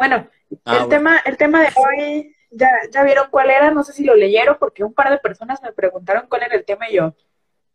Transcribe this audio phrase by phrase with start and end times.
[0.00, 0.30] Bueno,
[0.64, 4.14] el, tema, el tema de hoy, ya, ya vieron cuál era, no sé si lo
[4.14, 7.14] leyeron, porque un par de personas me preguntaron cuál era el tema y yo,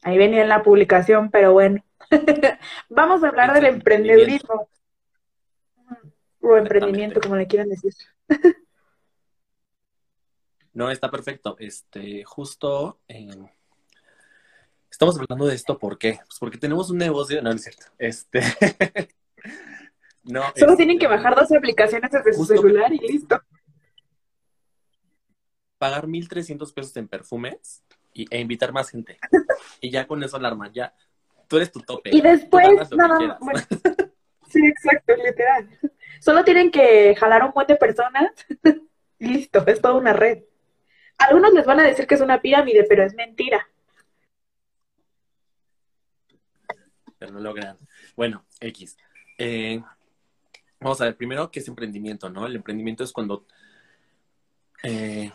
[0.02, 1.86] ahí venía en la publicación, pero bueno.
[2.90, 4.68] Vamos a hablar del emprendedurismo.
[6.42, 7.94] O emprendimiento, como le quieran decir.
[10.74, 11.56] no, está perfecto.
[11.60, 13.38] Este, justo eh,
[14.90, 16.22] estamos hablando de esto, ¿por qué?
[16.26, 17.86] Pues porque tenemos un negocio, no, no es cierto.
[18.00, 18.42] Este.
[20.26, 23.42] no, Solo tienen que bajar dos aplicaciones desde su celular y listo.
[25.78, 29.18] Pagar 1.300 pesos en perfumes y, e invitar más gente.
[29.82, 30.94] y ya con eso alarma, ya
[31.48, 32.10] tú eres tu tope.
[32.12, 33.60] Y después, nada bueno,
[34.50, 35.70] sí, exacto, literal.
[36.20, 38.32] Solo tienen que jalar un buen de personas.
[39.20, 40.44] Listo, es toda una red.
[41.18, 43.68] Algunos les van a decir que es una pirámide, pero es mentira.
[47.18, 47.78] Pero no logran.
[48.16, 48.98] Bueno, X.
[49.38, 49.82] Eh,
[50.80, 52.30] vamos a ver, primero, ¿qué es emprendimiento?
[52.30, 52.46] ¿no?
[52.46, 53.46] El emprendimiento es cuando,
[54.84, 55.32] eh,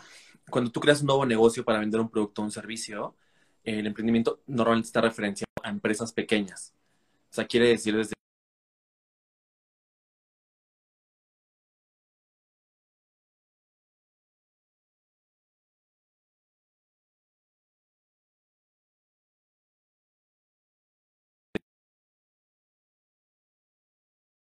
[0.49, 3.15] cuando tú creas un nuevo negocio para vender un producto o un servicio.
[3.63, 6.73] El emprendimiento normalmente está referenciado a empresas pequeñas.
[7.29, 8.13] O sea, quiere decir desde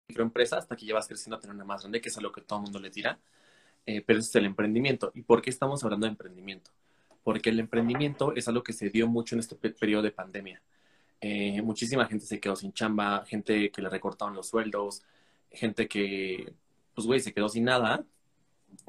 [0.08, 2.32] microempresa hasta que ya vas creciendo a tener una más grande, que es a lo
[2.32, 3.18] que todo el mundo le tira.
[3.86, 5.12] Eh, pero ese es el emprendimiento.
[5.14, 6.70] ¿Y por qué estamos hablando de emprendimiento?
[7.22, 10.62] Porque el emprendimiento es algo que se dio mucho en este periodo de pandemia.
[11.20, 15.02] Eh, muchísima gente se quedó sin chamba, gente que le recortaron los sueldos,
[15.50, 16.52] gente que,
[16.94, 18.04] pues, güey, se quedó sin nada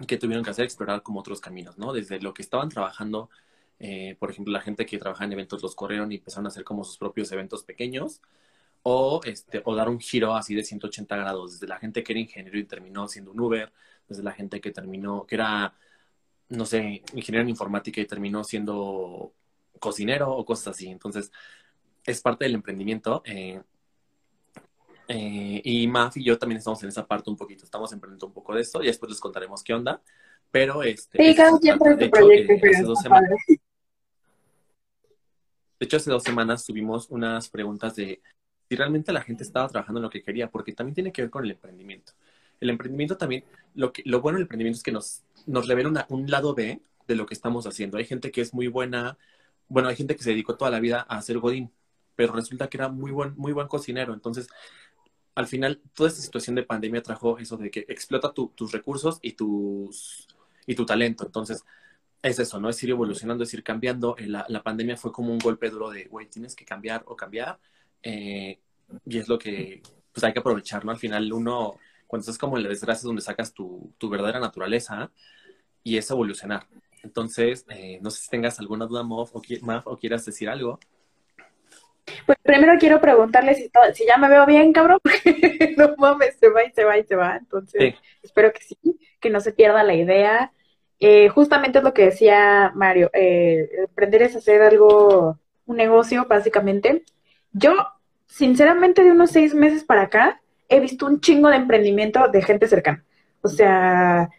[0.07, 1.93] que tuvieron que hacer explorar como otros caminos, ¿no?
[1.93, 3.29] Desde lo que estaban trabajando,
[3.79, 6.63] eh, por ejemplo, la gente que trabaja en eventos los corrieron y empezaron a hacer
[6.63, 8.21] como sus propios eventos pequeños,
[8.83, 12.19] o, este, o dar un giro así de 180 grados, desde la gente que era
[12.19, 13.71] ingeniero y terminó siendo un Uber,
[14.07, 15.73] desde la gente que terminó, que era,
[16.49, 19.33] no sé, ingeniero en informática y terminó siendo
[19.79, 20.87] cocinero o cosas así.
[20.87, 21.31] Entonces,
[22.05, 23.21] es parte del emprendimiento.
[23.25, 23.61] Eh,
[25.07, 28.33] eh, y Maf y yo también estamos en esa parte un poquito, estamos emprendiendo un
[28.33, 30.01] poco de esto y después les contaremos qué onda.
[30.51, 31.23] Pero este.
[31.23, 33.29] Sí, cada quien de proyecto, eh, hace dos semanas,
[35.79, 38.21] de hecho, hace dos semanas tuvimos unas preguntas de
[38.69, 41.31] si realmente la gente estaba trabajando en lo que quería, porque también tiene que ver
[41.31, 42.13] con el emprendimiento.
[42.59, 43.43] El emprendimiento también,
[43.73, 47.15] lo, que, lo bueno del emprendimiento es que nos, nos revela un lado B de
[47.15, 47.97] lo que estamos haciendo.
[47.97, 49.17] Hay gente que es muy buena,
[49.67, 51.71] bueno, hay gente que se dedicó toda la vida a hacer godín,
[52.15, 54.13] pero resulta que era muy buen, muy buen cocinero.
[54.13, 54.47] Entonces,
[55.33, 59.33] al final, toda esta situación de pandemia trajo eso de que explota tus recursos y,
[59.33, 60.27] tus,
[60.67, 61.25] y tu talento.
[61.25, 61.63] Entonces,
[62.21, 62.69] es eso, ¿no?
[62.69, 64.15] Es ir evolucionando, es ir cambiando.
[64.17, 67.15] Eh, la, la pandemia fue como un golpe duro de, güey, tienes que cambiar o
[67.15, 67.59] cambiar.
[68.03, 68.59] Eh,
[69.05, 70.91] y es lo que pues hay que aprovechar, ¿no?
[70.91, 71.77] Al final uno,
[72.07, 75.11] cuando estás como en la desgracia, es donde sacas tu, tu verdadera naturaleza
[75.83, 76.67] y es evolucionar.
[77.03, 79.41] Entonces, eh, no sé si tengas alguna duda, Maf, o,
[79.85, 80.79] o quieras decir algo.
[82.25, 86.49] Pues primero quiero preguntarle si, si ya me veo bien, cabrón, porque no mames, se
[86.49, 87.37] va y se va y se va.
[87.37, 88.77] Entonces, espero que sí,
[89.19, 90.51] que no se pierda la idea.
[90.99, 97.03] Eh, justamente es lo que decía Mario, eh, emprender es hacer algo, un negocio, básicamente.
[97.51, 97.73] Yo,
[98.27, 102.67] sinceramente, de unos seis meses para acá, he visto un chingo de emprendimiento de gente
[102.67, 103.03] cercana.
[103.41, 104.29] O sea,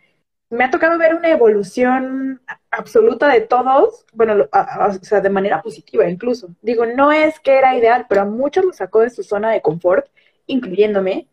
[0.50, 6.08] me ha tocado ver una evolución absoluta de todos, bueno, o sea, de manera positiva
[6.08, 6.54] incluso.
[6.60, 9.62] Digo, no es que era ideal, pero a muchos los sacó de su zona de
[9.62, 10.06] confort,
[10.46, 11.28] incluyéndome.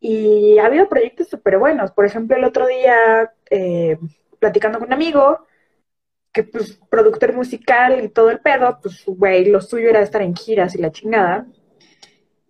[0.00, 1.92] Y ha habido proyectos súper buenos.
[1.92, 3.98] Por ejemplo, el otro día, eh,
[4.38, 5.46] platicando con un amigo,
[6.36, 10.36] que pues productor musical y todo el pedo, pues güey, lo suyo era estar en
[10.36, 11.46] giras y la chingada.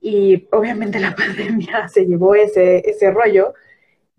[0.00, 3.54] Y obviamente la pandemia se llevó ese, ese rollo.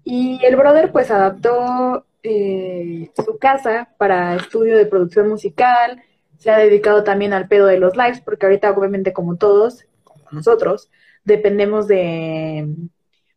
[0.06, 6.02] Y el brother pues adaptó eh, su casa para estudio de producción musical,
[6.38, 10.24] se ha dedicado también al pedo de los lives, porque ahorita obviamente como todos, como
[10.32, 10.90] nosotros,
[11.26, 12.74] dependemos de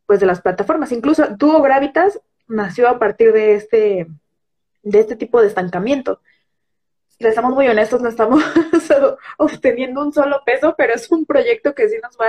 [0.06, 0.92] pues de las plataformas.
[0.92, 4.06] Incluso Duo Gravitas nació a partir de este
[4.82, 6.20] de este tipo de estancamiento.
[7.08, 8.42] Si estamos muy honestos, no estamos
[9.38, 12.28] obteniendo un solo peso, pero es un proyecto que sí nos va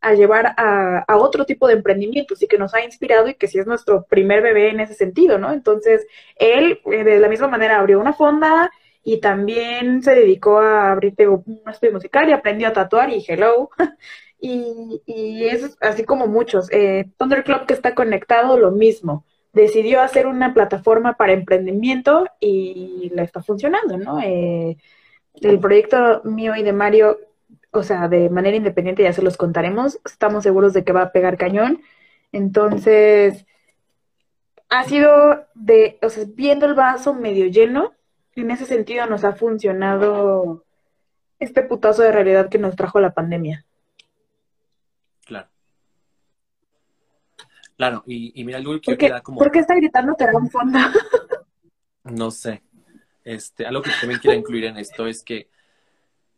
[0.00, 3.58] a llevar a, otro tipo de emprendimientos y que nos ha inspirado y que sí
[3.58, 5.52] es nuestro primer bebé en ese sentido, ¿no?
[5.52, 6.06] Entonces,
[6.36, 8.70] él eh, de la misma manera abrió una fonda
[9.02, 13.70] y también se dedicó a abrir un estudio musical y aprendió a tatuar y hello.
[14.40, 16.70] y, y es así como muchos.
[16.72, 19.24] Eh, Thunder Club que está conectado, lo mismo
[19.56, 24.20] decidió hacer una plataforma para emprendimiento y la está funcionando, ¿no?
[24.20, 24.76] Eh,
[25.40, 27.18] el proyecto mío y de Mario,
[27.70, 31.12] o sea, de manera independiente ya se los contaremos, estamos seguros de que va a
[31.12, 31.80] pegar cañón.
[32.32, 33.46] Entonces,
[34.68, 37.94] ha sido de, o sea, viendo el vaso medio lleno,
[38.34, 40.66] en ese sentido nos ha funcionado
[41.38, 43.64] este putazo de realidad que nos trajo la pandemia.
[45.24, 45.48] Claro.
[47.76, 49.38] Claro, y, mira, algo que queda como...
[49.38, 50.78] ¿Por qué está gritando un Fondo?
[52.04, 52.62] no sé.
[53.22, 55.50] Este, algo que también quiero incluir en esto es que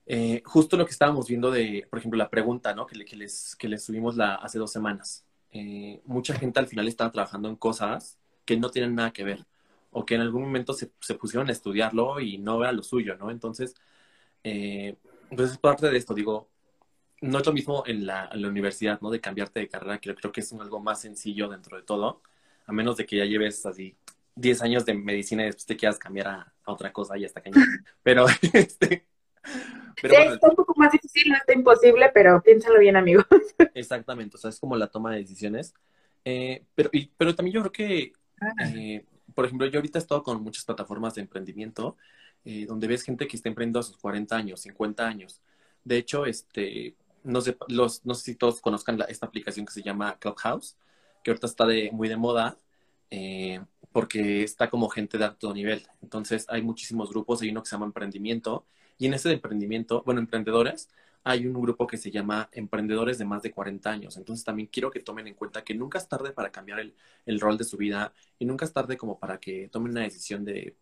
[0.06, 2.86] eh, justo lo que estábamos viendo de, por ejemplo, la pregunta, ¿no?
[2.86, 5.24] Que, les, que les subimos la, hace dos semanas.
[5.52, 9.46] Eh, mucha gente al final estaba trabajando en cosas que no tienen nada que ver
[9.90, 13.16] o que en algún momento se, se pusieron a estudiarlo y no era lo suyo,
[13.16, 13.30] ¿no?
[13.30, 13.74] Entonces,
[14.44, 14.96] eh,
[15.34, 16.48] pues es parte de esto, digo,
[17.20, 19.10] no es lo mismo en la, universidad, ¿no?
[19.10, 22.22] De cambiarte de carrera, que creo que es algo más sencillo dentro de todo,
[22.66, 23.96] a menos de que ya lleves así
[24.36, 27.62] 10 años de medicina y después te quieras cambiar a, otra cosa y hasta cañón.
[28.02, 29.06] Pero, este...
[30.00, 33.24] Pero sí, está un poco más difícil, no está imposible, pero piénsalo bien, amigos.
[33.74, 35.74] Exactamente, o sea, es como la toma de decisiones.
[36.24, 38.70] Eh, pero, pero también yo creo que, ah.
[38.76, 39.04] eh,
[39.34, 41.96] por ejemplo, yo ahorita he estado con muchas plataformas de emprendimiento
[42.44, 45.42] eh, donde ves gente que está emprendiendo a sus 40 años, 50 años.
[45.84, 46.94] De hecho, este,
[47.28, 50.76] no sé, los, no sé si todos conozcan esta aplicación que se llama Clubhouse,
[51.22, 52.58] que ahorita está muy de moda,
[53.10, 53.60] eh,
[53.92, 55.86] porque está como gente de alto nivel.
[56.02, 58.66] Entonces, hay muchísimos grupos, hay uno que se llama Emprendimiento,
[58.98, 60.88] y en ese de emprendimiento, bueno, emprendedores,
[61.24, 64.16] hay un grupo que se llama Emprendedores de más de 40 años.
[64.16, 66.94] Entonces también quiero que tomen en cuenta que nunca es tarde para cambiar el,
[67.26, 70.44] el, rol de su vida y nunca es tarde como para que tomen una decisión
[70.44, 70.76] de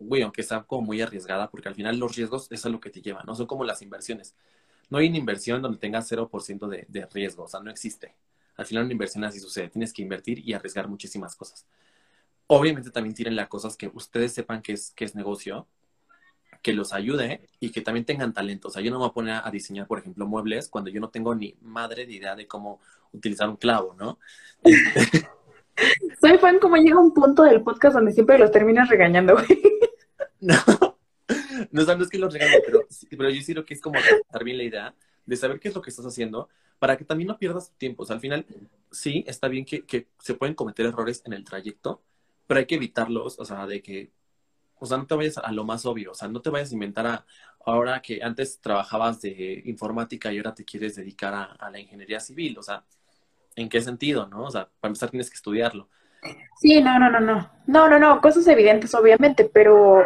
[0.00, 2.90] güey, aunque sea como muy arriesgada, porque al final los riesgos es a lo que
[2.90, 3.34] te lleva, ¿no?
[3.36, 4.34] Son como las inversiones.
[4.90, 8.14] No hay una inversión donde tengas 0% de, de riesgo, o sea, no existe.
[8.56, 11.66] Al final una inversión así sucede, tienes que invertir y arriesgar muchísimas cosas.
[12.46, 15.66] Obviamente también tienen las cosas que ustedes sepan que es, que es negocio,
[16.62, 18.68] que los ayude y que también tengan talento.
[18.68, 21.00] O sea, yo no me voy a poner a diseñar, por ejemplo, muebles cuando yo
[21.00, 22.80] no tengo ni madre de idea de cómo
[23.12, 24.18] utilizar un clavo, ¿no?
[26.20, 29.46] Soy fan como llega un punto del podcast donde siempre los terminas regañando, güey.
[30.42, 30.56] No,
[31.70, 33.98] no, no es que los regale, pero, pero yo sí creo que es como
[34.32, 34.94] dar bien la idea
[35.26, 36.48] de saber qué es lo que estás haciendo
[36.78, 38.02] para que también no pierdas tiempo.
[38.02, 38.46] O sea, al final,
[38.90, 42.02] sí, está bien que, que se pueden cometer errores en el trayecto,
[42.46, 44.10] pero hay que evitarlos, o sea, de que,
[44.76, 46.74] o sea, no te vayas a lo más obvio, o sea, no te vayas a
[46.74, 47.26] inventar a,
[47.66, 52.18] ahora que antes trabajabas de informática y ahora te quieres dedicar a, a la ingeniería
[52.18, 52.84] civil, o sea,
[53.56, 54.44] ¿en qué sentido, no?
[54.44, 55.88] O sea, para empezar tienes que estudiarlo.
[56.60, 57.50] Sí, no, no, no, no.
[57.66, 60.04] No, no, no, cosas evidentes, obviamente, pero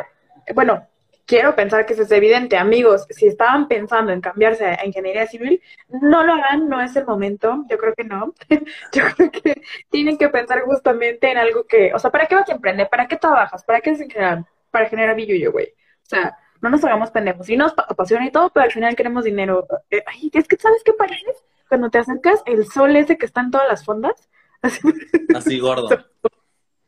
[0.55, 0.87] bueno,
[1.27, 2.57] quiero pensar que eso es evidente.
[2.57, 7.07] Amigos, si estaban pensando en cambiarse a ingeniería civil, no lo hagan, no es el
[7.07, 7.65] momento.
[7.69, 8.35] Yo creo que no.
[8.93, 12.49] Yo creo que tienen que pensar justamente en algo que, o sea, ¿para qué vas
[12.49, 12.89] a emprender?
[12.89, 13.65] ¿Para qué trabajas?
[13.65, 14.47] ¿Para qué es general?
[14.71, 15.67] Para generar billuyo, güey.
[15.69, 17.47] O sea, no nos hagamos pendejos.
[17.47, 19.67] Sí nos apasiona y todo, pero al final queremos dinero.
[19.91, 21.37] Eh, ay, es que, ¿sabes qué pareces?
[21.69, 24.29] Cuando te acercas, el sol ese que está en todas las fondas.
[24.63, 24.81] Así,
[25.35, 25.89] así gordo.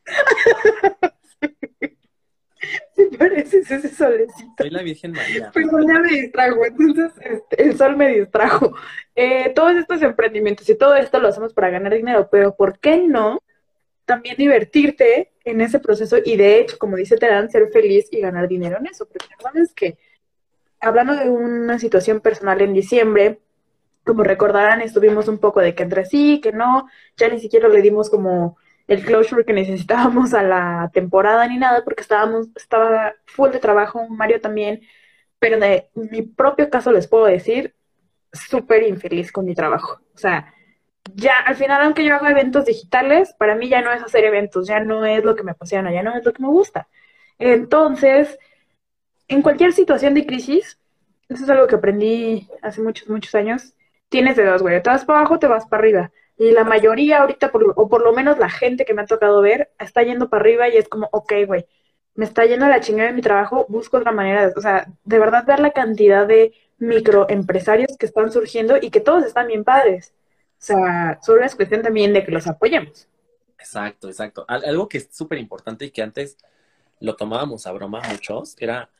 [3.68, 4.54] Pareces ese solecito.
[4.58, 5.50] Soy la Virgen María.
[5.52, 8.74] Perdón, ya me distrajo, entonces este, el sol me distrajo.
[9.14, 12.98] Eh, todos estos emprendimientos y todo esto lo hacemos para ganar dinero, pero ¿por qué
[12.98, 13.42] no
[14.04, 18.46] también divertirte en ese proceso y de hecho, como dice Terán, ser feliz y ganar
[18.46, 19.06] dinero en eso?
[19.06, 19.98] Porque la verdad es que,
[20.80, 23.40] hablando de una situación personal en diciembre,
[24.04, 27.82] como recordarán, estuvimos un poco de que entre sí, que no, ya ni siquiera le
[27.82, 28.56] dimos como
[28.86, 34.08] el closure que necesitábamos a la temporada ni nada, porque estábamos, estaba full de trabajo,
[34.08, 34.80] Mario también,
[35.38, 37.74] pero de mi propio caso les puedo decir,
[38.32, 40.00] súper infeliz con mi trabajo.
[40.14, 40.52] O sea,
[41.14, 44.66] ya al final, aunque yo hago eventos digitales, para mí ya no es hacer eventos,
[44.66, 46.88] ya no es lo que me apasiona, ya no es lo que me gusta.
[47.38, 48.38] Entonces,
[49.28, 50.78] en cualquier situación de crisis,
[51.28, 53.74] eso es algo que aprendí hace muchos, muchos años,
[54.08, 56.12] tienes de dos, güey, te vas para abajo, te vas para arriba.
[56.38, 59.70] Y la mayoría ahorita, o por lo menos la gente que me ha tocado ver,
[59.78, 61.66] está yendo para arriba y es como, ok, güey,
[62.14, 65.18] me está yendo la chingada de mi trabajo, busco otra manera, de, o sea, de
[65.18, 70.12] verdad ver la cantidad de microempresarios que están surgiendo y que todos están bien padres.
[70.58, 73.08] O sea, solo es cuestión también de que los apoyemos.
[73.58, 74.44] Exacto, exacto.
[74.48, 76.36] Algo que es súper importante y que antes
[77.00, 78.90] lo tomábamos a broma muchos era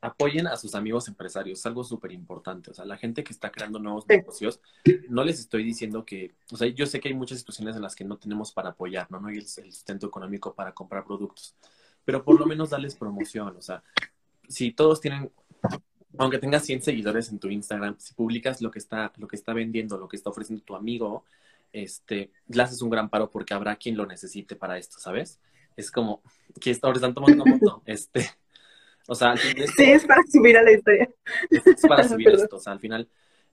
[0.00, 2.70] apoyen a sus amigos empresarios, es algo súper importante.
[2.70, 4.60] O sea, la gente que está creando nuevos negocios,
[5.08, 7.94] no les estoy diciendo que, o sea, yo sé que hay muchas situaciones en las
[7.94, 9.20] que no tenemos para apoyar, ¿no?
[9.20, 11.54] No hay el, sustento económico para comprar productos,
[12.04, 13.56] pero por lo menos darles promoción.
[13.56, 13.82] O sea,
[14.48, 15.30] si todos tienen,
[16.18, 19.52] aunque tengas 100 seguidores en tu Instagram, si publicas lo que está, lo que está
[19.52, 21.24] vendiendo, lo que está ofreciendo tu amigo,
[21.72, 25.40] este, le haces un gran paro porque habrá quien lo necesite para esto, ¿sabes?
[25.76, 26.22] Es como
[26.60, 28.30] que ahora están tomando foto, este
[29.08, 31.08] o sea, sí, es para subir a la historia.
[31.50, 32.56] Es, para subir esto.
[32.56, 33.08] O sea, al final,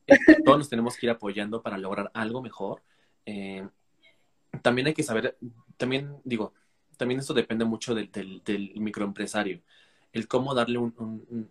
[0.08, 2.82] eh, todos nos tenemos que ir apoyando para lograr algo mejor.
[3.26, 3.68] Eh,
[4.62, 5.38] también hay que saber,
[5.78, 6.54] también digo,
[6.98, 9.62] también esto depende mucho del, del, microempresario.
[10.12, 10.94] El cómo darle un,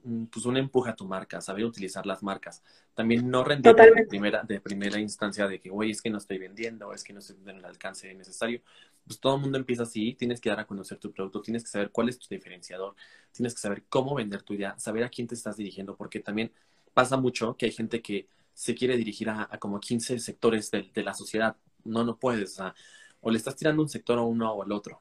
[0.04, 2.62] un, pues un, empuje a tu marca, saber utilizar las marcas.
[2.94, 6.38] También no rendir de primera, de primera instancia de que, oye, es que no estoy
[6.38, 8.62] vendiendo, es que no estoy en el alcance necesario.
[9.06, 11.70] Pues todo el mundo empieza así, tienes que dar a conocer tu producto, tienes que
[11.70, 12.94] saber cuál es tu diferenciador,
[13.32, 16.52] tienes que saber cómo vender tu idea, saber a quién te estás dirigiendo, porque también
[16.94, 21.02] pasa mucho que hay gente que se quiere dirigir a, como 15 sectores de, de,
[21.02, 21.56] la sociedad.
[21.84, 22.52] No, no puedes.
[22.52, 22.74] O, sea,
[23.22, 25.00] o le estás tirando un sector a uno o al otro.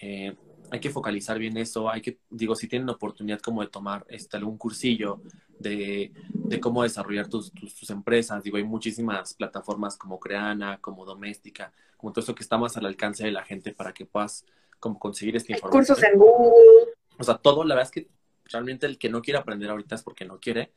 [0.00, 0.34] Eh,
[0.70, 4.36] hay que focalizar bien eso, hay que, digo, si tienen oportunidad como de tomar este,
[4.36, 5.20] algún cursillo
[5.60, 11.72] de, de cómo desarrollar tus, tus, empresas, digo, hay muchísimas plataformas como Creana, como Doméstica,
[11.96, 14.44] como todo eso que está más al alcance de la gente para que puedas
[14.78, 15.84] como conseguir esta información.
[15.84, 16.94] Cursos en Google.
[17.18, 18.08] O sea, todo, la verdad es que
[18.50, 20.72] realmente el que no quiere aprender ahorita es porque no quiere,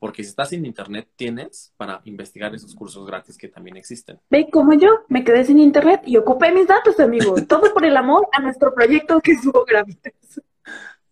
[0.00, 4.20] porque si estás en internet, tienes para investigar esos cursos gratis que también existen.
[4.28, 7.36] Ve como yo, me quedé sin internet y ocupé mis datos, amigo.
[7.48, 9.96] Todo por el amor a nuestro proyecto que subo gratis.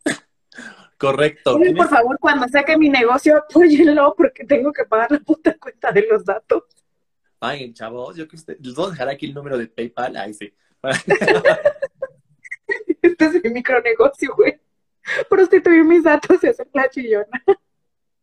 [1.02, 1.58] Correcto.
[1.76, 6.06] por favor, cuando saque mi negocio, apóyenlo porque tengo que pagar la puta cuenta de
[6.08, 6.62] los datos.
[7.40, 10.32] Ay, chavos, yo que usted, les voy a dejar aquí el número de PayPal, ahí
[10.32, 10.54] sí.
[13.02, 14.60] este es mi micronegocio, güey.
[15.28, 17.44] Prostituir mis datos y hacer la chillona.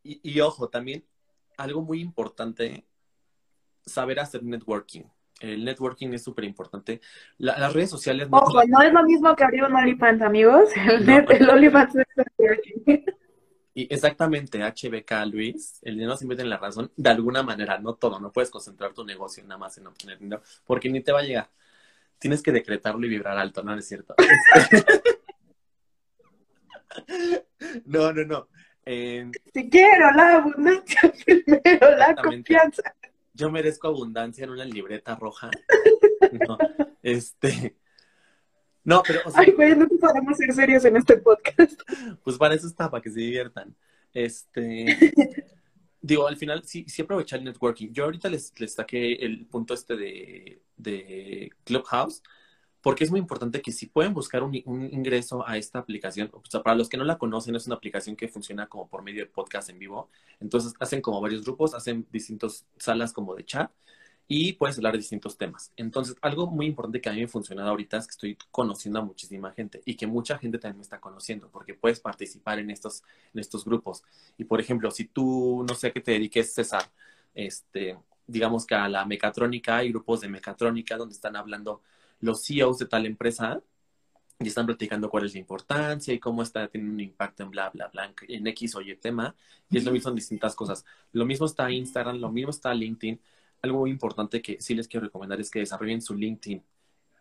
[0.01, 1.05] Y, ojo, también
[1.57, 2.85] algo muy importante,
[3.85, 5.03] saber hacer networking.
[5.39, 7.01] El networking es súper importante.
[7.37, 8.27] las redes sociales...
[8.29, 10.69] Ojo, no es lo mismo que abrir un OnlyFans, amigos.
[10.75, 13.05] El, pues OnlyFans es networking.
[13.73, 18.19] Y exactamente, HBK, Luis, el dinero siempre tiene la razón, de alguna manera, no todo,
[18.19, 21.23] no puedes concentrar tu negocio nada más en obtener dinero, porque ni te va a
[21.23, 21.49] llegar.
[22.17, 23.77] Tienes que decretarlo y vibrar alto, ¿no?
[23.77, 24.15] es cierto?
[27.85, 28.47] no, no, no.
[29.53, 32.95] Si quiero la abundancia, primero la confianza.
[33.39, 35.49] Yo merezco abundancia en una libreta roja.
[36.47, 36.59] No,
[37.01, 37.75] este.
[38.83, 39.21] No, pero.
[39.33, 41.81] Ay, güey, no podemos ser serios en este podcast.
[42.23, 43.75] Pues para eso está, para que se diviertan.
[44.13, 44.85] Este.
[46.01, 47.91] digo, al final sí, sí aprovechar el networking.
[47.91, 52.21] Yo ahorita les, les saqué el punto este de, de Clubhouse
[52.81, 56.63] porque es muy importante que si pueden buscar un, ingreso a esta aplicación, o sea,
[56.63, 59.29] para los que no la conocen, es una aplicación que funciona como por medio de
[59.29, 60.09] podcast en vivo.
[60.39, 63.71] Entonces hacen como varios grupos, hacen distintas salas como de chat
[64.31, 65.73] y puedes hablar de distintos temas.
[65.75, 68.99] Entonces, algo muy importante que a mí me ha funcionado ahorita es que estoy conociendo
[68.99, 72.69] a muchísima gente y que mucha gente también me está conociendo porque puedes participar en
[72.69, 74.03] estos, en estos grupos.
[74.37, 76.83] Y por ejemplo, si tú, no sé a qué te dediques, César,
[77.33, 81.81] este, digamos que a la mecatrónica, hay grupos de mecatrónica donde están hablando
[82.19, 83.61] los CEOs de tal empresa
[84.39, 87.69] y están platicando cuál es la importancia y cómo está teniendo un impacto en bla,
[87.71, 89.35] bla, bla, en X o Y tema.
[89.69, 90.85] Y es lo mismo en distintas cosas.
[91.11, 93.19] Lo mismo está Instagram, lo mismo está LinkedIn.
[93.61, 96.63] Algo muy importante que sí les quiero recomendar es que desarrollen su LinkedIn.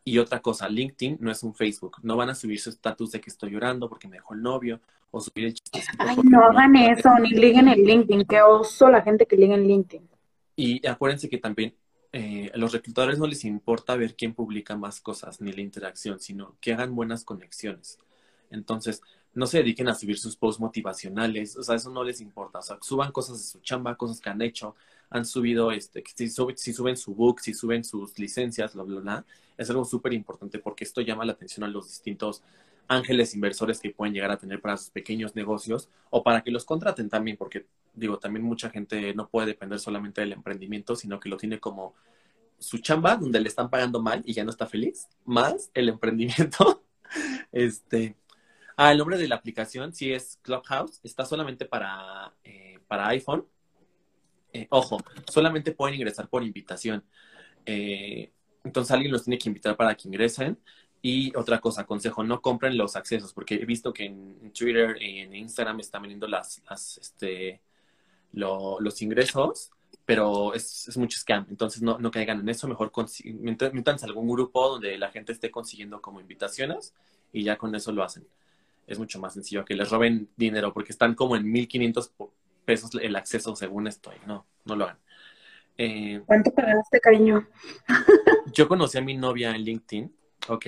[0.05, 1.97] Y otra cosa, LinkedIn no es un Facebook.
[2.03, 4.81] No van a subir su estatus de que estoy llorando porque me dejó el novio
[5.11, 5.97] o subir el chistecito.
[5.99, 8.27] Ay, no hagan eso, ni liguen en LinkedIn.
[8.27, 10.09] Qué oso la gente que liga en LinkedIn.
[10.55, 11.75] Y acuérdense que también
[12.13, 16.21] eh, a los reclutadores no les importa ver quién publica más cosas ni la interacción,
[16.21, 17.99] sino que hagan buenas conexiones.
[18.51, 19.03] Entonces,
[19.35, 22.61] no se dediquen a subir sus posts motivacionales, o sea, eso no les importa.
[22.61, 24.75] O sea, suban cosas de su chamba, cosas que han hecho,
[25.11, 29.27] han subido, este, si, si suben su book, si suben sus licencias, bla, bla, bla.
[29.57, 32.43] Es algo súper importante porque esto llama la atención a los distintos
[32.89, 36.65] ángeles inversores que pueden llegar a tener para sus pequeños negocios o para que los
[36.65, 41.29] contraten también, porque digo, también mucha gente no puede depender solamente del emprendimiento, sino que
[41.29, 41.95] lo tiene como
[42.59, 46.83] su chamba, donde le están pagando mal y ya no está feliz, más el emprendimiento.
[47.53, 48.17] este,
[48.77, 53.47] ah, el nombre de la aplicación sí es Clubhouse, está solamente para, eh, para iPhone.
[54.53, 57.05] Eh, ojo, solamente pueden ingresar por invitación.
[57.67, 58.33] Eh,
[58.65, 60.59] entonces alguien los tiene que invitar para que ingresen.
[61.01, 65.19] Y otra cosa, consejo, no compren los accesos, porque he visto que en Twitter y
[65.21, 67.61] en Instagram están vendiendo las, las este,
[68.33, 69.71] los ingresos,
[70.05, 71.47] pero es, es, mucho scam.
[71.51, 72.91] Entonces no, no caigan en eso, mejor
[73.73, 76.95] métanse algún grupo donde la gente esté consiguiendo como invitaciones
[77.33, 78.27] y ya con eso lo hacen.
[78.87, 82.13] Es mucho más sencillo que les roben dinero, porque están como en 1500
[82.65, 84.17] pesos el acceso según estoy.
[84.27, 84.99] No, no lo hagan.
[85.77, 87.47] Eh, ¿Cuánto pagaste, cariño?
[88.53, 90.15] yo conocí a mi novia en LinkedIn.
[90.49, 90.67] Ok,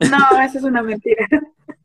[0.00, 1.26] no, eso es una mentira.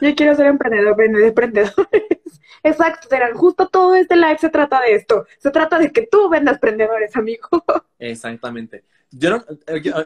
[0.00, 1.84] Yo quiero ser emprendedor, de emprendedores.
[2.62, 5.26] Exacto, serán justo todo este live se trata de esto.
[5.38, 7.48] Se trata de que tú vendas prendedores, amigo.
[7.98, 8.84] Exactamente.
[9.10, 9.44] Yo no,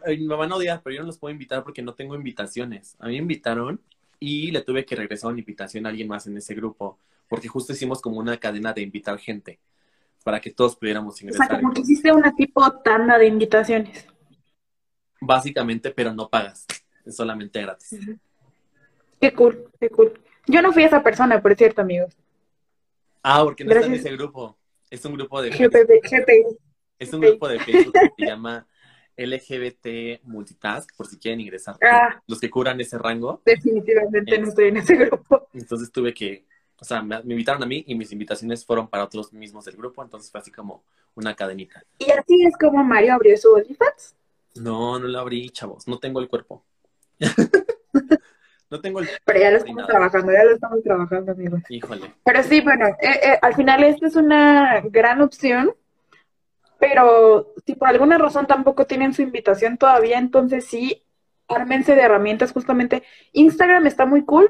[0.06, 2.96] me van a odiar, pero yo no los puedo invitar porque no tengo invitaciones.
[3.00, 3.80] A mí me invitaron
[4.20, 6.98] y le tuve que regresar una invitación a alguien más en ese grupo,
[7.28, 9.58] porque justo hicimos como una cadena de invitar gente
[10.22, 11.46] para que todos pudiéramos ingresar.
[11.46, 14.06] O sea, como que hiciste una tipo tanda de invitaciones.
[15.20, 16.66] Básicamente, pero no pagas,
[17.04, 17.98] es solamente gratis.
[19.20, 20.20] Qué cool, qué cool.
[20.46, 22.16] Yo no fui esa persona, por cierto, amigos.
[23.22, 24.56] Ah, porque no está en ese grupo.
[24.90, 26.58] Es un grupo de Facebook.
[26.98, 28.66] Es un grupo de Facebook que se llama
[29.16, 31.76] LGBT Multitask, por si quieren ingresar.
[31.82, 32.20] Ah.
[32.26, 33.40] los que curan ese rango.
[33.44, 35.48] Definitivamente no estoy en ese grupo.
[35.52, 36.44] Entonces tuve que,
[36.78, 40.02] o sea, me, invitaron a mí y mis invitaciones fueron para otros mismos del grupo,
[40.02, 41.84] entonces fue así como una cadenita.
[41.98, 44.16] ¿Y así es como Mario abrió su OnlyFans?
[44.54, 46.64] No, no lo abrí, chavos, no tengo el cuerpo.
[48.70, 49.08] No tengo el...
[49.26, 51.58] Pero ya lo estamos trabajando, ya lo estamos trabajando, amigo.
[51.68, 52.14] Híjole.
[52.24, 55.74] Pero sí, bueno, eh, eh, al final esta es una gran opción,
[56.78, 61.04] pero si por alguna razón tampoco tienen su invitación todavía, entonces sí,
[61.48, 63.02] ármense de herramientas justamente.
[63.32, 64.48] Instagram está muy cool,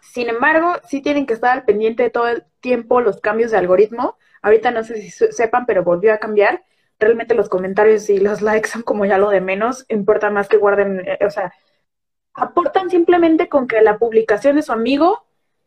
[0.00, 3.58] sin embargo, sí tienen que estar al pendiente de todo el tiempo los cambios de
[3.58, 4.16] algoritmo.
[4.42, 6.64] Ahorita no sé si sepan, pero volvió a cambiar.
[6.98, 9.86] Realmente los comentarios y los likes son como ya lo de menos.
[9.88, 11.52] Importa más que guarden, eh, o sea,
[12.40, 15.24] aportan simplemente con que la publicación de su amigo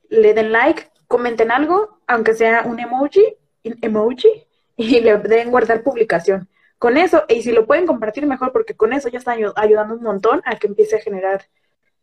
[0.09, 6.49] le den like, comenten algo, aunque sea un emoji, emoji, y le den guardar publicación.
[6.77, 10.03] Con eso, y si lo pueden compartir mejor, porque con eso ya están ayudando un
[10.03, 11.47] montón a que empiece a generar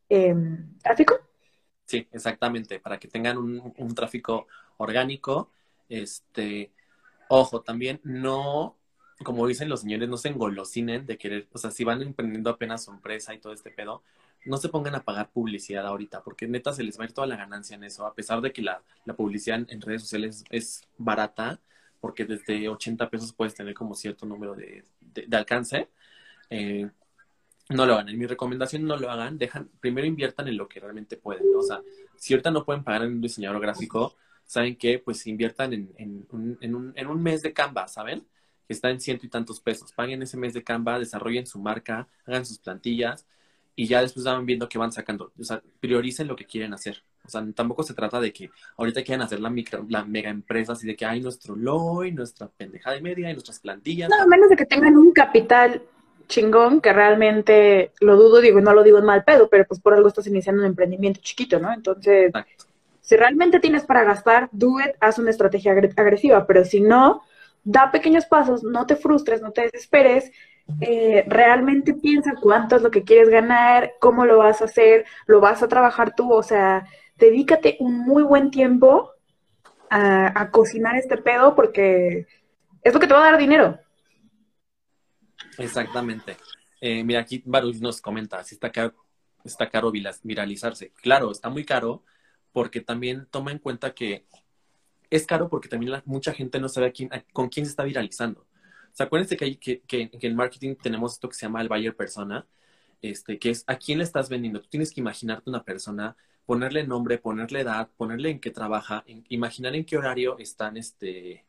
[0.08, 1.18] em, tráfico.
[1.84, 4.46] Sí, exactamente, para que tengan un, tráfico
[4.78, 5.50] orgánico.
[5.88, 6.72] Este,
[7.28, 8.76] ojo, también no,
[9.24, 12.84] como dicen los señores, no se engolosinen de querer, o sea, si van emprendiendo apenas
[12.84, 14.02] su empresa y todo este pedo,
[14.44, 17.26] no se pongan a pagar publicidad ahorita, porque neta se les va a ir toda
[17.26, 18.82] la ganancia en eso, a pesar de que la,
[19.16, 21.60] publicidad en, redes sociales es barata,
[22.00, 24.84] porque desde 80 pesos puedes tener como cierto número de,
[25.32, 25.88] alcance.
[26.48, 26.88] Eh,
[27.68, 28.08] no lo hagan.
[28.08, 29.36] En mi recomendación, no lo hagan.
[29.36, 31.44] Dejan, primero inviertan en lo que realmente pueden.
[31.56, 31.82] O sea,
[32.16, 34.16] si ahorita no pueden pagar en un diseñador gráfico,
[34.46, 34.98] ¿saben qué?
[34.98, 38.26] Pues inviertan en, en, un, en, un, en un mes de Canva, ¿saben?
[38.66, 39.92] Que está en ciento y tantos pesos.
[39.92, 43.26] Paguen ese mes de Canva, desarrollen su marca, hagan sus plantillas
[43.80, 45.32] y ya después van viendo que van sacando.
[45.40, 47.02] O sea, prioricen lo que quieren hacer.
[47.24, 50.74] O sea, tampoco se trata de que ahorita quieran hacer la, micro, la mega empresa
[50.74, 51.56] así de que hay nuestro
[52.04, 54.10] y nuestra pendejada de media y nuestras plantillas.
[54.10, 55.82] No, a menos de que tengan un capital
[56.28, 59.94] chingón que realmente lo dudo, digo, no lo digo en mal pedo, pero pues por
[59.94, 61.72] algo estás iniciando un emprendimiento chiquito, ¿no?
[61.72, 62.32] Entonces,
[63.00, 67.22] si realmente tienes para gastar, do it, haz una estrategia agresiva, pero si no,
[67.64, 70.30] da pequeños pasos, no te frustres, no te desesperes
[70.80, 75.40] eh, realmente piensa cuánto es lo que quieres ganar, cómo lo vas a hacer, lo
[75.40, 79.12] vas a trabajar tú, o sea, dedícate un muy buen tiempo
[79.90, 82.26] a, cocinar este pedo porque
[82.82, 83.78] es lo que te va a dar dinero.
[85.58, 86.36] Exactamente.
[86.80, 88.94] Eh, mira, aquí Baruch nos comenta, si está caro,
[89.44, 90.92] está caro viralizarse.
[91.02, 92.04] Claro, está muy caro
[92.52, 94.24] porque también toma en cuenta que
[95.10, 98.46] es caro porque también mucha gente no sabe quién, con quién se está viralizando.
[98.92, 101.94] Sea, acuérdense que, hay, que, que, en marketing tenemos esto que se llama el buyer
[101.96, 102.46] persona,
[103.02, 104.60] este, que es a quién le estás vendiendo.
[104.60, 109.74] Tú tienes que imaginarte una persona, ponerle nombre, ponerle edad, ponerle en qué trabaja, imaginar
[109.76, 111.44] en qué horario están, este,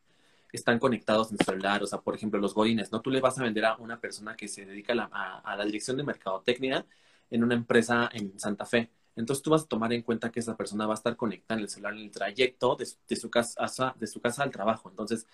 [0.52, 1.82] están conectados en su celular.
[1.82, 3.00] O sea, por ejemplo, los godines, ¿no?
[3.00, 5.04] Tú le vas a vender a una persona que se dedica a la,
[5.44, 6.86] a la dirección de mercadotecnia
[7.30, 10.56] en una empresa en Santa Fe entonces tú vas a tomar en cuenta que esa
[10.56, 14.06] persona va a estar conectada en el celular en el trayecto de, su, casa, de
[14.06, 14.88] su casa al trabajo.
[14.88, 15.26] Entonces,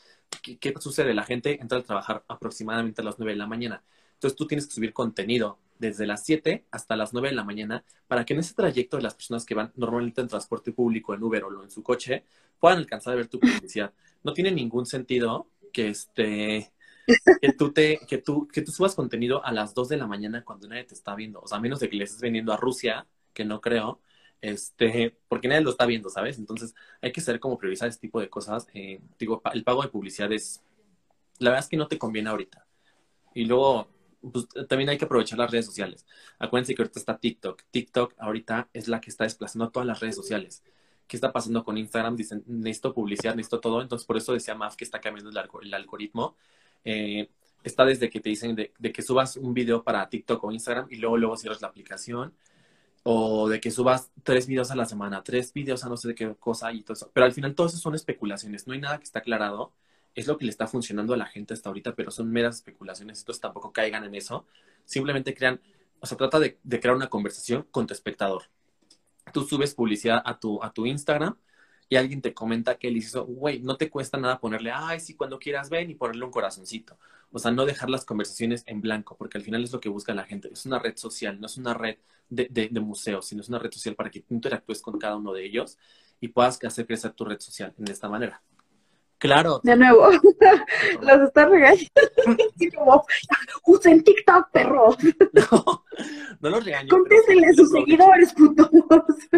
[0.43, 1.15] ¿qué, sucede?
[1.15, 3.83] La gente entra a trabajar aproximadamente a las 9 de la mañana.
[4.15, 7.85] Entonces tú tienes que subir contenido desde las 7 hasta las 9 de la mañana
[8.09, 11.23] para que en ese trayecto de las personas que van normalmente en transporte público, en
[11.23, 12.25] Uber o en su coche,
[12.59, 13.93] puedan alcanzar a ver tu publicidad.
[14.25, 16.73] No tiene ningún sentido que este
[17.41, 20.45] que tú te que tú que tú subas contenido a las 2 de la mañana
[20.45, 22.57] cuando nadie te está viendo, o sea, a menos de que le estés vendiendo a
[22.57, 23.07] Rusia
[23.39, 24.01] que no creo,
[24.41, 26.39] este, porque nadie lo está viendo, ¿sabes?
[26.39, 28.67] Entonces hay que saber cómo priorizar este tipo de cosas.
[28.75, 30.61] Eh, digo, el pago de publicidad es,
[31.39, 32.67] la verdad es que no te conviene ahorita.
[33.35, 33.89] Y luego,
[34.33, 36.05] pues, también hay que aprovechar las redes sociales.
[36.41, 37.63] Acuérdense que ahorita está TikTok.
[37.71, 40.65] TikTok ahorita es la que está desplazando a todas las redes sociales.
[41.07, 42.17] ¿Qué está pasando con Instagram?
[42.17, 43.83] Dicen, necesito publicidad, necesito todo.
[43.83, 46.37] Entonces, por eso decía Maf que está cambiando el, algoritmo.
[46.85, 47.31] Eh,
[47.63, 50.87] está desde que te dicen de, de, que subas un video para TikTok o Instagram
[50.91, 52.35] y luego, luego cierras la aplicación
[53.11, 56.15] o de que subas tres videos a la semana, tres videos a no sé de
[56.15, 57.11] qué cosa y todo eso.
[57.15, 59.73] Pero al final todo eso son especulaciones, no hay nada que está aclarado.
[60.15, 63.21] Es lo que le está funcionando a la gente hasta ahorita, pero son meras especulaciones,
[63.21, 64.45] entonces tampoco caigan en eso.
[64.85, 65.59] Simplemente crean,
[66.01, 68.43] o sea, trata de, crear una conversación con tu espectador.
[69.33, 71.35] Tú subes publicidad a tu, a tu Instagram
[71.89, 75.15] y alguien te comenta que él hizo, güey, no te cuesta nada ponerle, ay, sí,
[75.15, 76.99] cuando quieras ven y ponerle un corazoncito.
[77.31, 80.15] O sea, no dejar las conversaciones en blanco, porque al final es lo que busca
[80.15, 80.51] la gente.
[80.53, 81.99] Es una red social, no es una red
[82.29, 85.17] de, de, de museos, sino es una red social para que tú interactúes con cada
[85.17, 85.79] uno de ellos
[86.21, 88.43] y puedas hacer crecer tu red social en esta manera.
[89.19, 89.61] Claro.
[89.65, 90.11] De nuevo,
[91.03, 91.91] los está regañando.
[92.57, 93.05] Así como,
[93.67, 94.97] usen TikTok, perro.
[95.33, 95.85] No,
[96.41, 96.89] no los regaño.
[96.89, 98.71] Contéstenle a sus seguidores, putos.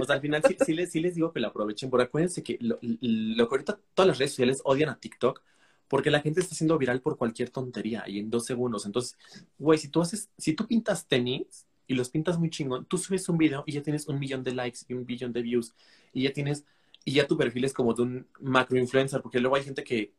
[0.01, 2.43] O sea, al final sí, sí, les, sí les digo que lo aprovechen, porque acuérdense
[2.43, 5.43] que lo, lo que ahorita todas las redes sociales odian a TikTok,
[5.89, 8.85] porque la gente está haciendo viral por cualquier tontería y en dos segundos.
[8.85, 9.17] Entonces,
[9.59, 13.29] güey, si tú haces, si tú pintas tenis y los pintas muy chingón, tú subes
[13.29, 15.75] un video y ya tienes un millón de likes y un billón de views
[16.13, 16.65] y ya tienes
[17.05, 20.13] y ya tu perfil es como de un macro influencer, porque luego hay gente que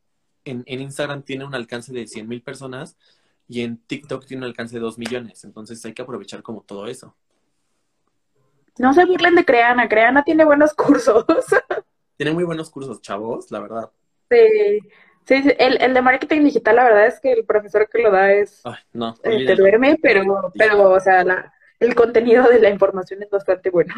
[0.46, 2.98] en, Instagram tiene un alcance de 100 mil personas
[3.48, 5.44] y en TikTok tiene un alcance de 2 millones.
[5.44, 7.16] Entonces hay que aprovechar como todo eso.
[8.80, 11.26] No se burlen de Creana, Creana tiene buenos cursos.
[12.18, 13.90] Tiene muy buenos cursos, chavos, la verdad.
[14.30, 14.80] Sí,
[15.26, 18.32] sí, El, el, de marketing digital, la verdad es que el profesor que lo da
[18.32, 18.62] es...
[18.64, 23.24] Ay, no, eh, te duerme, pero, pero, o sea, la, el contenido de la información
[23.24, 23.96] es bastante bueno.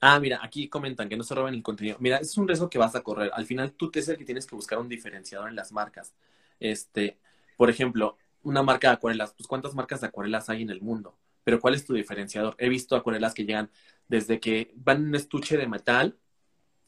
[0.00, 1.96] Ah, mira, aquí comentan que no se roben el contenido.
[2.00, 3.30] Mira, es un riesgo que vas a correr.
[3.34, 6.14] Al final tú te es el que tienes que buscar un diferenciador en las marcas.
[6.60, 7.18] Este,
[7.56, 11.16] por ejemplo, una marca de acuarelas, pues ¿cuántas marcas de acuarelas hay en el mundo?
[11.44, 12.54] Pero ¿cuál es tu diferenciador?
[12.58, 13.70] He visto acuarelas que llegan
[14.08, 16.18] desde que van en un estuche de metal,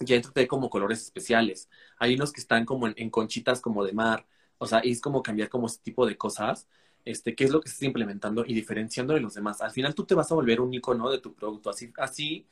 [0.00, 1.68] ya entra como colores especiales.
[1.98, 4.26] Hay unos que están como en, conchitas como de mar.
[4.58, 6.68] O sea, es como cambiar como ese tipo de cosas.
[7.04, 9.60] Este, qué es lo que estás implementando y diferenciando de los demás.
[9.62, 11.70] Al final tú te vas a volver un icono de tu producto.
[11.70, 12.46] Así, así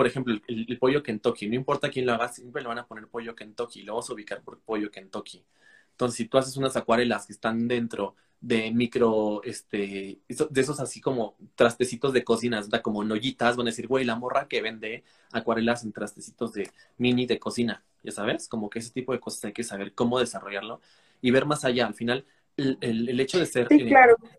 [0.00, 3.06] por ejemplo, el, pollo Kentucky, no importa quién lo haga, siempre le van a poner
[3.06, 5.44] pollo Kentucky, lo vamos a ubicar por pollo Kentucky.
[5.90, 11.02] Entonces, si tú haces unas acuarelas que están dentro de micro, este, de esos así
[11.02, 15.84] como trastecitos de cocina, como nollitas, van a decir, güey, la morra que vende acuarelas
[15.84, 19.52] en trastecitos de mini de cocina, ya sabes, como que ese tipo de cosas hay
[19.52, 20.80] que saber cómo desarrollarlo
[21.20, 21.86] y ver más allá.
[21.86, 22.24] Al final,
[22.56, 23.90] el, hecho de ser eh,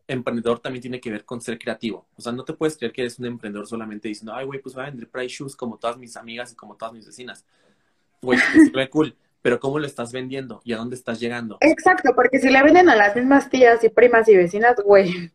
[0.07, 2.07] emprendedor también tiene que ver con ser creativo.
[2.15, 4.75] O sea, no te puedes creer que eres un emprendedor solamente diciendo, ay, güey, pues
[4.75, 7.45] voy a vender price shoes como todas mis amigas y como todas mis vecinas.
[8.21, 11.57] Güey, es cool, pero ¿cómo lo estás vendiendo y a dónde estás llegando?
[11.61, 15.31] Exacto, porque si le venden a las mismas tías y primas y vecinas, güey,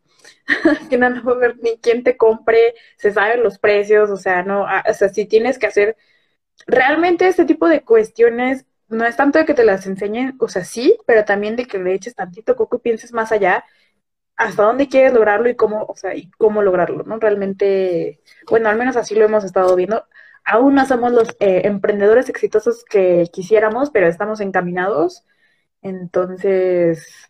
[0.89, 4.43] que no, va a ver ni quién te compre, se saben los precios, o sea,
[4.43, 5.97] no, ah, o sea, si tienes que hacer
[6.65, 10.63] realmente este tipo de cuestiones no es tanto de que te las enseñen, o sea,
[10.63, 13.65] sí, pero también de que le eches tantito coco y pienses más allá
[14.37, 17.19] hasta dónde quieres lograrlo y cómo, o sea, y cómo lograrlo, ¿no?
[17.19, 20.05] Realmente, bueno, al menos así lo hemos estado viendo.
[20.45, 25.25] Aún no somos los eh, emprendedores exitosos que quisiéramos, pero estamos encaminados.
[25.81, 27.29] Entonces,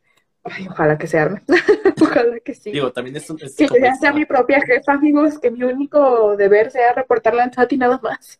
[0.70, 1.43] ojalá que se arme.
[2.02, 2.72] ojalá que sí.
[2.72, 6.72] Digo, también es, es que ya sea mi propia jefa, amigos, que mi único deber
[6.72, 8.39] sea reportar la y nada más.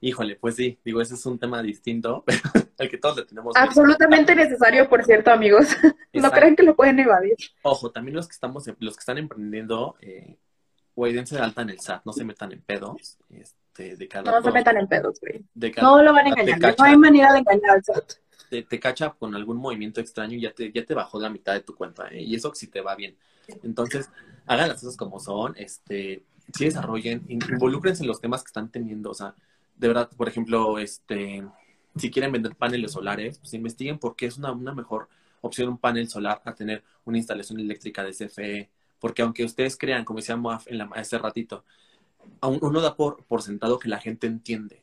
[0.00, 2.24] Híjole, pues sí, digo, ese es un tema distinto,
[2.78, 3.56] el que todos le tenemos.
[3.56, 5.68] Absolutamente necesario, por cierto, amigos.
[6.12, 7.36] no crean que lo pueden evadir.
[7.62, 10.36] Ojo, también los que estamos, los que están emprendiendo, eh,
[10.94, 13.18] güey, dense de alta en el SAT, no se metan en pedos.
[13.30, 15.44] Este, de cada no se metan en pedos, güey.
[15.80, 18.12] no lo van a engañar, no hay manera de engañar al SAT.
[18.48, 21.60] Te, cacha con algún movimiento extraño y ya te, ya te bajó la mitad de
[21.60, 22.22] tu cuenta, ¿eh?
[22.22, 23.16] y eso sí te va bien.
[23.62, 24.10] Entonces,
[24.46, 26.22] hagan las cosas como son, este,
[26.54, 29.34] sí desarrollen, involúcrense en los temas que están teniendo, o sea,
[29.76, 31.46] de verdad, por ejemplo, este,
[31.96, 35.08] si quieren vender paneles solares, pues investiguen por qué es una, mejor
[35.40, 38.70] opción un panel solar a tener una instalación eléctrica de CFE.
[38.98, 41.64] Porque aunque ustedes crean, como decía Moaf en la, hace ratito,
[42.42, 44.82] uno da por, por sentado que la gente entiende,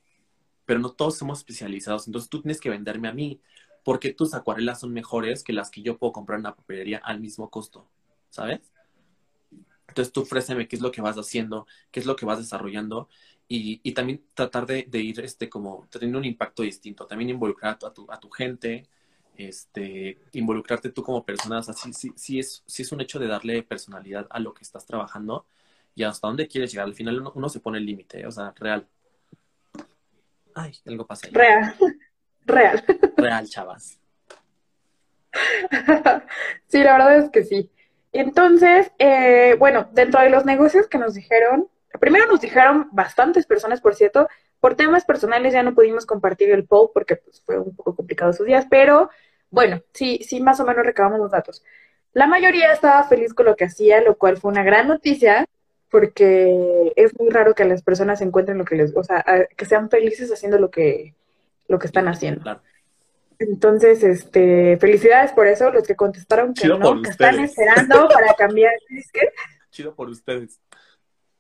[0.65, 2.08] pero no todos somos especializados.
[2.08, 3.41] Entonces tú tienes que venderme a mí,
[3.84, 7.19] porque tus acuarelas son mejores que las que yo puedo comprar en la papelería al
[7.19, 7.88] mismo costo,
[8.29, 8.62] ¿sabes?
[9.88, 13.10] Entonces tú ofréceme qué es lo que vas haciendo, qué es lo que vas desarrollando
[13.55, 18.11] y, también tratar de, ir este, como teniendo un impacto distinto, también involucrar a tu,
[18.11, 18.87] a tu gente,
[19.37, 23.61] este, involucrarte tú como persona, o sea, sí, es, sí es un hecho de darle
[23.61, 25.45] personalidad a lo que estás trabajando
[25.93, 26.87] y hasta dónde quieres llegar.
[26.87, 28.87] Al final uno, se pone el límite, o sea, real.
[30.55, 31.33] Ay, algo pasa ahí.
[31.33, 31.75] Real,
[32.45, 32.83] real.
[33.17, 33.99] Real, chavas.
[36.67, 37.69] Sí, la verdad es que sí.
[38.13, 41.67] Entonces, eh, bueno, dentro de los negocios que nos dijeron,
[41.99, 44.27] primero nos dijeron bastantes personas, por cierto,
[44.60, 48.32] por temas personales ya no pudimos compartir el poll porque pues, fue un poco complicado
[48.32, 49.10] esos días, pero
[49.49, 51.63] bueno, sí, sí, más o menos recabamos los datos.
[52.13, 55.47] La mayoría estaba feliz con lo que hacía, lo cual fue una gran noticia,
[55.89, 59.23] porque es muy raro que las personas encuentren lo que les, o sea,
[59.56, 61.13] que sean felices haciendo lo que,
[61.67, 62.60] lo que están haciendo.
[63.39, 68.73] Entonces, este, felicidades por eso, los que contestaron que no, que están esperando para cambiar.
[69.71, 70.60] Chido por ustedes.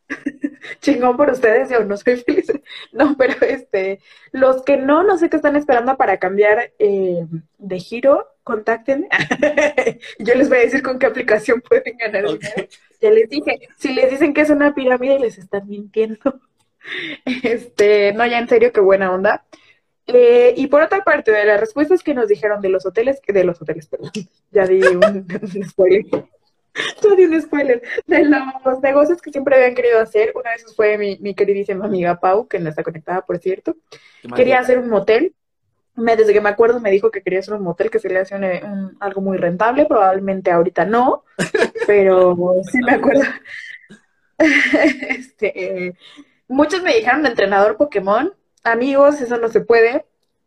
[0.81, 2.51] chingón por ustedes, yo no soy feliz.
[2.91, 3.99] No, pero este,
[4.31, 7.25] los que no, no sé qué están esperando para cambiar eh,
[7.57, 9.07] de giro, contáctenme.
[10.19, 12.25] yo les voy a decir con qué aplicación pueden ganar
[13.01, 16.39] Ya les dije, si les dicen que es una pirámide, les están mintiendo.
[17.25, 19.45] Este, no, ya en serio, qué buena onda.
[20.05, 23.43] Eh, y por otra parte, de las respuestas que nos dijeron de los hoteles, de
[23.45, 24.11] los hoteles, perdón,
[24.51, 26.05] ya di un, un spoiler.
[27.17, 27.81] Di un spoiler.
[28.07, 31.85] De los negocios que siempre habían querido hacer, una de esas fue mi, mi queridísima
[31.85, 33.75] amiga Pau, que no está conectada, por cierto.
[34.35, 35.35] Quería hacer un motel.
[35.95, 38.19] Me, desde que me acuerdo me dijo que quería hacer un motel que se le
[38.19, 41.23] hace un, algo muy rentable, probablemente ahorita no,
[41.87, 42.35] pero
[42.71, 43.21] sí me acuerdo.
[44.39, 45.95] este,
[46.47, 48.33] muchos me dijeron de entrenador Pokémon,
[48.63, 50.05] amigos, eso no se puede.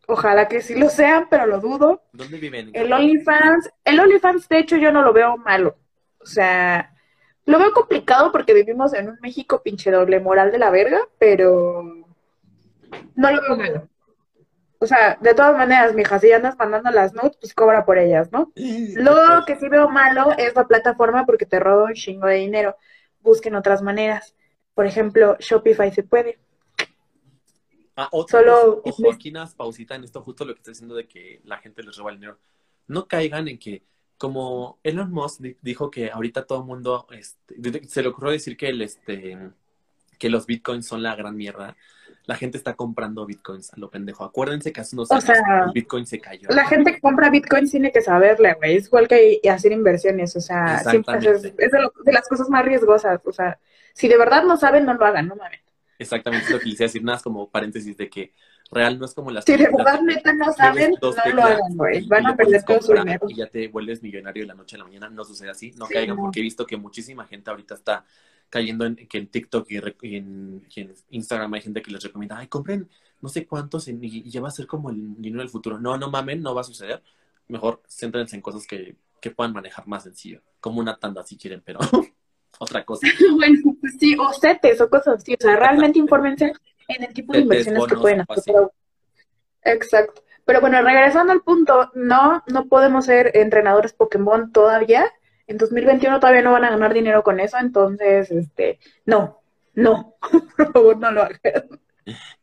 [0.08, 2.02] Ojalá que sí lo sean, pero lo dudo.
[2.12, 2.70] ¿Dónde viven?
[2.72, 5.76] El OnlyFans, el OnlyFans, de hecho, yo no lo veo malo.
[6.26, 6.92] O sea,
[7.44, 11.84] lo veo complicado porque vivimos en un México pinche doble moral de la verga, pero
[13.14, 13.88] no lo veo malo.
[14.78, 18.30] O sea, de todas maneras, mija, si andas mandando las notes, pues cobra por ellas,
[18.32, 18.52] ¿no?
[18.56, 22.76] Lo que sí veo malo es la plataforma porque te roba un chingo de dinero.
[23.20, 24.34] Busquen otras maneras.
[24.74, 26.40] Por ejemplo, Shopify se puede.
[27.94, 28.82] Ah, otro, Solo...
[28.84, 31.82] ojo, aquí nada pausita en esto, justo lo que está diciendo de que la gente
[31.84, 32.38] les roba el dinero.
[32.88, 33.84] No caigan en que,
[34.18, 38.68] como Elon Musk dijo que ahorita todo el mundo, este, se le ocurrió decir que,
[38.68, 39.38] el, este,
[40.18, 41.76] que los bitcoins son la gran mierda
[42.26, 44.24] la gente está comprando bitcoins a lo pendejo.
[44.24, 46.48] Acuérdense que hace unos años el bitcoin se cayó.
[46.50, 48.76] La gente que compra bitcoins tiene que saberle, güey.
[48.76, 53.20] Es igual que hacer inversiones, o sea, siempre es, de, las cosas más riesgosas.
[53.24, 53.58] O sea,
[53.94, 55.60] si de verdad no saben, no lo hagan, no mames.
[55.98, 58.32] Exactamente, es lo que quise decir, nada como paréntesis de que
[58.70, 59.44] real no es como las...
[59.44, 62.06] Si de verdad neta no saben, no lo hagan, güey.
[62.06, 63.26] Van a perder todo su dinero.
[63.28, 65.86] Y ya te vuelves millonario de la noche a la mañana, no sucede así, no
[65.86, 68.04] caigan, porque he visto que muchísima gente ahorita está
[68.48, 70.66] cayendo en que en TikTok y, en,
[71.10, 72.88] Instagram hay gente que les recomienda, ay, compren
[73.20, 75.78] no sé cuántos y, ya va a ser como el dinero del futuro.
[75.78, 77.02] No, no mamen, no va a suceder.
[77.48, 81.62] Mejor céntrense en cosas que, que puedan manejar más sencillo, como una tanda si quieren,
[81.64, 81.80] pero
[82.58, 83.06] otra cosa.
[83.36, 85.34] bueno, pues sí, o CETES o cosas así.
[85.34, 86.52] O sea, realmente infórmense
[86.88, 88.54] en el tipo de inversiones que pueden hacer.
[89.62, 90.22] Exacto.
[90.44, 95.12] Pero bueno, regresando al punto, no, no podemos ser entrenadores Pokémon todavía
[95.46, 99.40] en 2021 todavía no van a ganar dinero con eso, entonces, este, no,
[99.74, 100.16] no,
[100.56, 101.80] por favor no lo hagan.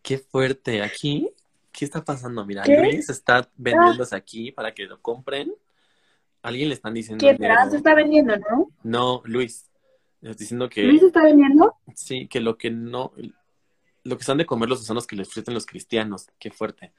[0.02, 1.30] Qué fuerte, aquí,
[1.72, 2.46] ¿qué está pasando?
[2.46, 5.54] Mira, Luis está vendiéndose aquí para que lo compren.
[6.42, 7.26] Alguien le están diciendo.
[7.26, 7.38] ¿Quién
[7.70, 8.70] se está vendiendo, no?
[8.84, 9.70] No, Luis.
[10.22, 10.84] Está diciendo que.
[10.84, 11.76] ¿Luis está vendiendo?
[11.96, 13.14] Sí, que lo que no.
[14.04, 16.28] Lo que están de comer los gusanos que les ofrecen los cristianos.
[16.40, 16.92] Qué fuerte.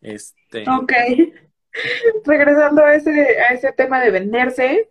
[0.00, 0.64] Este.
[0.68, 0.92] Ok.
[2.24, 4.88] Regresando a ese, a ese tema de venderse,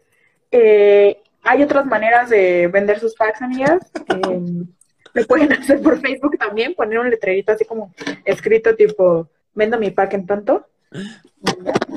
[0.51, 3.91] eh, hay otras maneras de vender sus packs, amigas.
[4.09, 4.65] Eh,
[5.13, 7.93] lo pueden hacer por Facebook también, poner un letrerito así como
[8.25, 10.67] escrito tipo, vendo mi pack en tanto.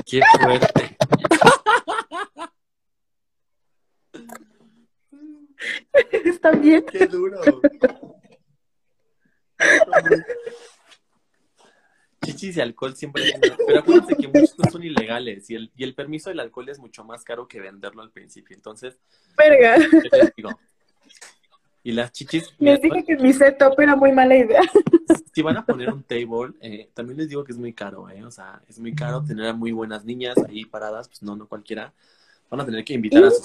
[0.06, 0.96] Qué fuerte.
[6.24, 6.84] Está bien.
[6.90, 7.40] Qué duro.
[12.24, 13.22] chichis y alcohol siempre.
[13.66, 17.04] Pero acuérdense que muchos son ilegales y el, y el permiso del alcohol es mucho
[17.04, 18.56] más caro que venderlo al principio.
[18.56, 18.98] Entonces.
[19.36, 19.76] Verga.
[21.82, 22.54] y las chichis.
[22.58, 24.62] Les dije que mi setup era muy mala idea.
[25.34, 28.24] Si van a poner un table, eh, también les digo que es muy caro, ¿eh?
[28.24, 31.46] O sea, es muy caro tener a muy buenas niñas ahí paradas, pues no, no
[31.46, 31.92] cualquiera.
[32.50, 33.42] Van a tener que invitar a sus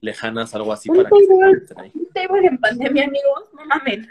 [0.00, 1.90] lejanas, algo así, para que se ahí.
[1.94, 4.06] Un table en pandemia, amigos, no mames.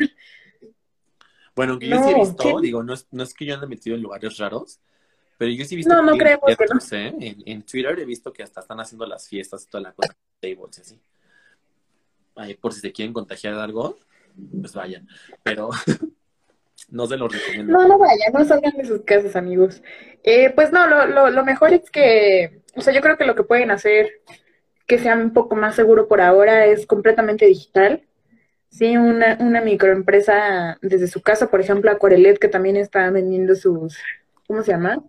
[1.58, 3.96] Bueno, que yo sí he visto, digo, no es, no es que yo ande metido
[3.96, 4.80] en lugares raros,
[5.40, 6.98] pero yo sí he visto no, no creemos que no.
[7.20, 10.16] en, en, Twitter he visto que hasta están haciendo las fiestas y toda la cosa,
[10.40, 11.02] tables y así.
[12.36, 13.98] Ay, por si se quieren contagiar de algo,
[14.62, 15.08] pues vayan.
[15.42, 15.72] Pero
[16.90, 17.74] no se los recomiendo.
[17.74, 19.82] No, no vayan, no salgan de sus casas, amigos.
[20.24, 23.34] Eh, pues no, lo, lo, lo mejor es que, o sea, yo creo que lo
[23.36, 24.22] que pueden hacer
[24.86, 28.07] que sea un poco más seguro por ahora es completamente digital.
[28.70, 33.98] Sí, una, una microempresa desde su casa, por ejemplo, Acuarelet, que también está vendiendo sus,
[34.46, 35.04] ¿cómo se llama?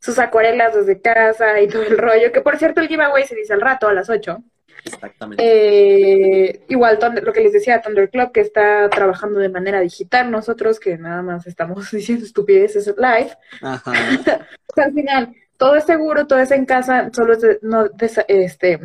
[0.00, 3.52] Sus acuarelas desde casa y todo el rollo, que por cierto el giveaway se dice
[3.52, 4.42] al rato, a las 8.
[4.84, 5.42] Exactamente.
[5.44, 10.78] Eh, igual lo que les decía Thunder Club, que está trabajando de manera digital, nosotros
[10.78, 13.32] que nada más estamos diciendo estupideces live.
[13.60, 13.92] Ajá.
[14.76, 17.88] al final, todo es seguro, todo es en casa, solo es no,
[18.28, 18.80] este,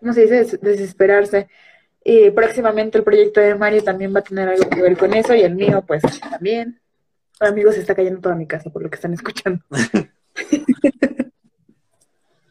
[0.00, 0.58] ¿cómo se dice?
[0.60, 1.48] desesperarse.
[2.06, 5.34] Y próximamente el proyecto de Mario también va a tener algo que ver con eso
[5.34, 6.78] y el mío pues también.
[7.40, 9.64] amigos, se está cayendo toda mi casa por lo que están escuchando.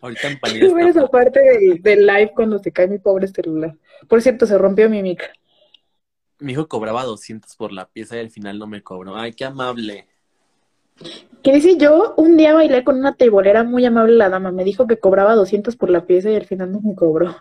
[0.02, 1.40] Ahorita en Quiero ver esa parte
[1.82, 3.78] del, live cuando se cae mi pobre celular.
[4.10, 5.32] Por cierto, se rompió mi mic.
[6.40, 9.16] Mi hijo cobraba 200 por la pieza y al final no me cobró.
[9.16, 10.08] Ay, qué amable.
[11.42, 12.16] ¿Qué dice yo?
[12.18, 14.52] Un día bailé con una teibolera muy amable la dama.
[14.52, 17.36] Me dijo que cobraba 200 por la pieza y al final no me cobró.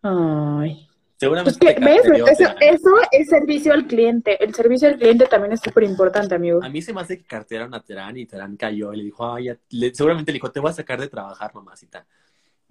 [0.00, 0.89] Ay.
[1.20, 1.76] Seguramente.
[1.78, 2.40] ¿Ves?
[2.60, 4.42] Eso, es servicio al cliente.
[4.42, 6.64] El servicio al cliente también es súper importante, amigo.
[6.64, 9.30] A mí se me hace que cartearon a Terán y Terán cayó y le dijo,
[9.30, 9.50] ay,
[9.92, 12.06] seguramente le dijo, te voy a sacar de trabajar, mamacita.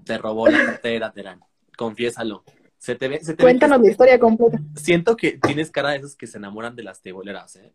[0.04, 1.42] Te robó la cartera, Terán.
[1.78, 2.44] Confiésalo.
[2.76, 4.58] Se te ve, se te Cuéntanos la historia completa.
[4.76, 7.72] Siento que tienes cara de esos que se enamoran de las teboleras, ¿eh?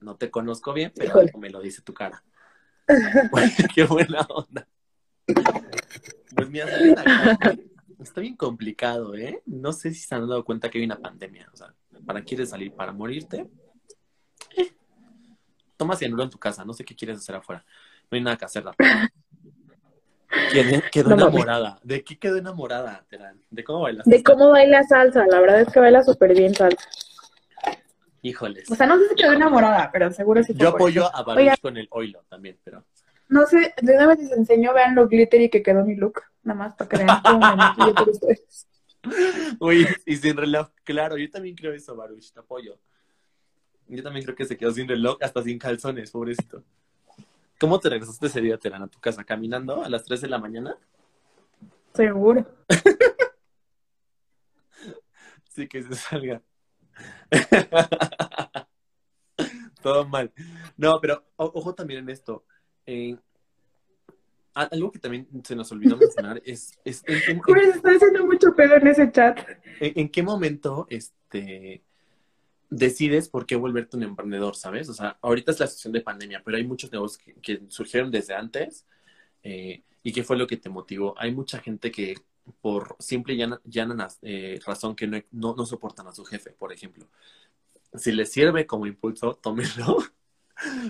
[0.00, 2.22] No te conozco bien, pero me lo dice tu cara.
[3.74, 4.68] qué buena onda.
[6.36, 6.66] Pues mira,
[8.04, 9.42] está bien complicado, ¿eh?
[9.46, 11.48] No sé si se han dado cuenta que hay una pandemia.
[11.52, 11.74] O sea,
[12.06, 12.72] ¿para quieres salir?
[12.72, 13.46] ¿Para morirte?
[14.56, 14.72] Eh.
[15.76, 17.64] Toma cianuro en tu casa, no sé qué quieres hacer afuera.
[18.10, 18.64] No hay nada que hacer.
[20.92, 21.78] Quedó enamorada.
[21.82, 23.40] ¿De qué quedó enamorada, Terán?
[23.50, 24.02] ¿De cómo baila?
[24.04, 25.26] De cómo baila salsa.
[25.26, 26.88] La verdad es que baila súper bien salsa.
[28.22, 28.70] Híjoles.
[28.70, 30.54] O sea, no sé si quedó enamorada, pero seguro sí.
[30.54, 32.84] Yo apoyo a Baruch con el oilo también, pero.
[33.34, 36.22] No sé, de una vez les enseñó, vean lo glittery que quedó mi look.
[36.44, 38.68] Nada más para que vean cómo me maquillo por ustedes.
[39.58, 42.78] Uy, y sin reloj, claro, yo también creo eso, Baruch, te apoyo.
[43.88, 46.62] Yo también creo que se quedó sin reloj, hasta sin calzones, pobrecito.
[47.58, 49.24] ¿Cómo te regresaste ese día, Terán, a tu casa?
[49.24, 50.78] ¿Caminando a las 3 de la mañana?
[51.92, 52.46] Seguro.
[55.50, 56.40] sí, que se salga.
[59.82, 60.32] Todo mal.
[60.76, 62.44] No, pero ojo también en esto.
[64.54, 66.78] Algo que también se nos olvidó mencionar es...
[66.84, 67.40] es en,
[67.74, 69.38] está haciendo mucho pedo en ese chat.
[69.80, 71.82] En, qué momento este,
[72.70, 74.88] decides por qué volverte un emprendedor, sabes?
[74.88, 78.34] O sea, ahorita es la situación de pandemia, pero hay muchos negocios que, surgieron desde
[78.34, 78.86] antes.
[79.42, 81.14] Eh, ¿Y qué fue lo que te motivó?
[81.18, 82.14] Hay mucha gente que
[82.60, 87.06] por simple y llana, eh, razón que no, no, soportan a su jefe, por ejemplo.
[87.94, 89.98] Si les sirve como impulso, tómenlo.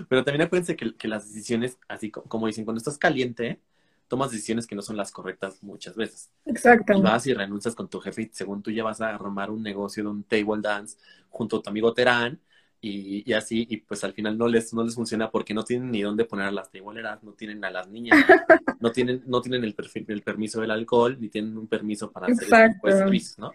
[0.09, 3.59] Pero también acuérdense que, que, las decisiones, así como dicen, cuando estás caliente,
[4.07, 6.29] tomas decisiones que no son las correctas muchas veces.
[6.45, 7.01] Exacto.
[7.01, 10.03] vas y renuncias con tu jefe y según tú ya vas a armar un negocio
[10.03, 10.97] de un table dance
[11.29, 12.39] junto a tu amigo Terán
[12.87, 16.03] y, así, y pues al final no les, no les funciona porque no tienen ni
[16.03, 18.15] dónde poner a las tableeras, no tienen a las niñas,
[18.79, 22.27] no tienen, no tienen el, perfil, el permiso del alcohol, ni tienen un permiso para
[22.27, 23.53] hacer este servicios, ¿no?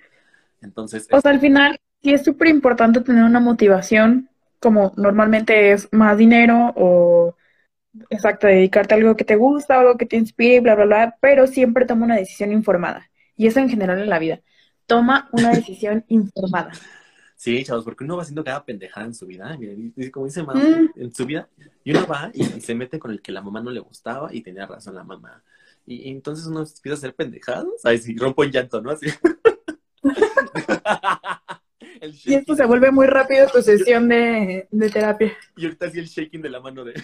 [0.63, 1.07] Entonces.
[1.13, 4.29] O sea, al final sí es súper importante tener una motivación,
[4.61, 7.35] como normalmente es más dinero o
[8.11, 11.47] exacto, dedicarte a algo que te gusta, algo que te inspire, bla, bla, bla, pero
[11.47, 13.11] siempre toma una decisión informada.
[13.37, 14.41] Y eso en general en la vida.
[14.87, 16.73] Toma una decisión informada.
[17.37, 19.59] Sí, chavos, porque uno va haciendo cada pendejada en su vida.
[20.13, 20.91] como dice mamá, mm.
[20.97, 21.49] en su vida,
[21.83, 24.43] y uno va y, se mete con el que la mamá no le gustaba y
[24.43, 25.43] tenía razón la mamá.
[25.87, 27.67] Y, entonces uno empieza a hacer pendejadas.
[27.83, 28.91] Ay, sí, rompo en llanto, ¿no?
[28.91, 29.07] Así.
[32.25, 35.37] y esto se vuelve muy rápido tu sesión de, terapia.
[35.57, 36.95] Y ahorita sí el shaking de la mano de.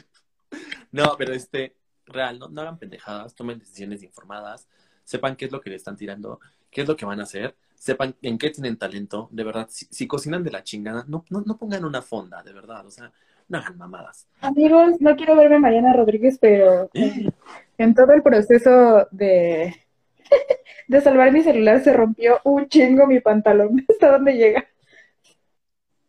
[0.92, 4.68] no, pero este, real, no, no hagan pendejadas, tomen decisiones informadas,
[5.04, 7.54] sepan qué es lo que le están tirando, qué es lo que van a hacer
[7.87, 11.56] sepan en qué tienen talento, de verdad, si, cocinan de la chingada, no, no, no,
[11.56, 13.12] pongan una fonda, de verdad, o sea,
[13.48, 14.26] no hagan mamadas.
[14.40, 16.90] Amigos, no quiero verme Mariana Rodríguez, pero
[17.78, 19.74] en todo el proceso de,
[20.88, 23.85] de salvar mi celular se rompió un chingo mi pantalón.
[23.88, 24.66] ¿Hasta dónde llega?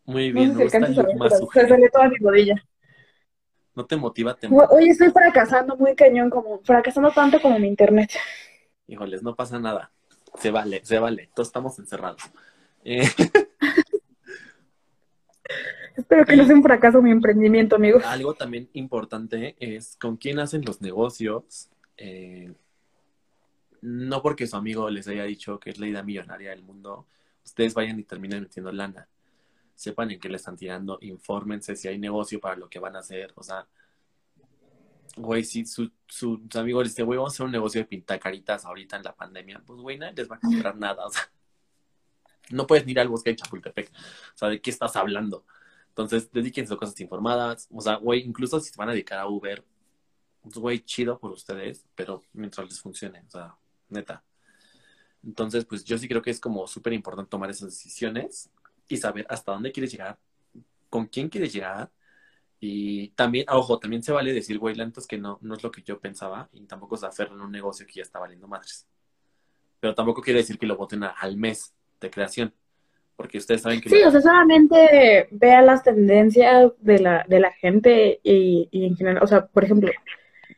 [0.07, 2.55] Muy bien, no sé más Se salió toda mi rodilla.
[3.75, 4.33] ¿No te motiva?
[4.35, 8.09] Te Oye, estoy fracasando muy cañón, como fracasando tanto como mi internet.
[8.87, 9.91] Híjoles, no pasa nada.
[10.39, 11.29] Se vale, se vale.
[11.35, 12.21] Todos estamos encerrados.
[12.83, 13.03] Eh,
[15.97, 18.03] Espero que no sea un fracaso mi emprendimiento, amigos.
[18.05, 21.69] Algo también importante es con quién hacen los negocios.
[21.97, 22.53] Eh,
[23.81, 27.05] no porque su amigo les haya dicho que es la idea millonaria del mundo,
[27.43, 29.07] ustedes vayan y terminen metiendo lana.
[29.77, 32.99] Sepan en qué le están tirando, infórmense si hay negocio para lo que van a
[32.99, 33.31] hacer.
[33.35, 33.65] O sea,
[35.17, 38.65] güey, si su, su, amigo le dice, güey, vamos a hacer un negocio de pintacaritas
[38.65, 41.29] ahorita en la pandemia, pues, güey, nadie les va a comprar nada, o sea,
[42.49, 45.45] no puedes ir al bosque de Chapultepec, o sea, ¿de qué estás hablando?
[45.89, 49.27] Entonces, dedíquense a cosas informadas, o sea, güey, incluso si se van a dedicar a
[49.27, 49.63] Uber,
[50.41, 53.55] pues, güey, chido por ustedes, pero mientras les funcione, o sea,
[53.89, 54.23] neta.
[55.23, 58.49] Entonces, pues yo sí creo que es como súper importante tomar esas decisiones
[58.87, 60.17] y saber hasta dónde quieres llegar,
[60.89, 61.89] con quién quieres llegar
[62.59, 65.83] y también, ojo, también se vale decir, güey, lentos que no, no es lo que
[65.83, 68.87] yo pensaba y tampoco se aferran a un negocio que ya está valiendo madres.
[69.79, 72.53] Pero tampoco quiere decir que lo voten al mes de creación,
[73.15, 73.89] porque ustedes saben que...
[73.89, 78.95] Sí, o sea, solamente vea las tendencias de la, de la gente y, y en
[78.95, 79.91] general, o sea, por ejemplo,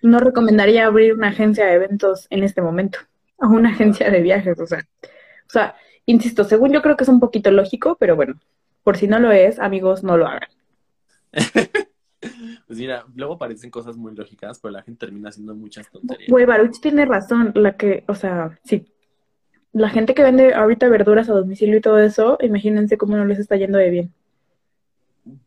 [0.02, 3.00] no recomendaría abrir una agencia de eventos en este momento,
[3.38, 5.76] o una agencia de viajes, o sea, o sea,
[6.10, 8.40] insisto, según yo creo que es un poquito lógico, pero bueno,
[8.84, 10.50] por si no lo es, amigos, no lo hagan.
[12.68, 16.30] Pues mira, luego parecen cosas muy lógicas, pero la gente termina haciendo muchas tonterías.
[16.30, 18.86] Güey, Baruch tiene razón, la que, o sea, sí.
[19.72, 23.40] la gente que vende ahorita verduras a domicilio y todo eso, imagínense cómo no les
[23.40, 24.14] está yendo de bien.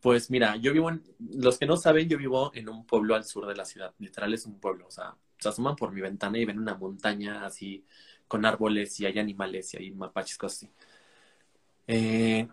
[0.01, 1.03] Pues mira, yo vivo en,
[1.35, 4.35] los que no saben, yo vivo en un pueblo al sur de la ciudad, literal
[4.35, 7.85] es un pueblo, o sea, se asoman por mi ventana y ven una montaña así
[8.33, 10.71] con árboles y hay animales y hay mapaches, cosas así.
[11.87, 12.49] Eh,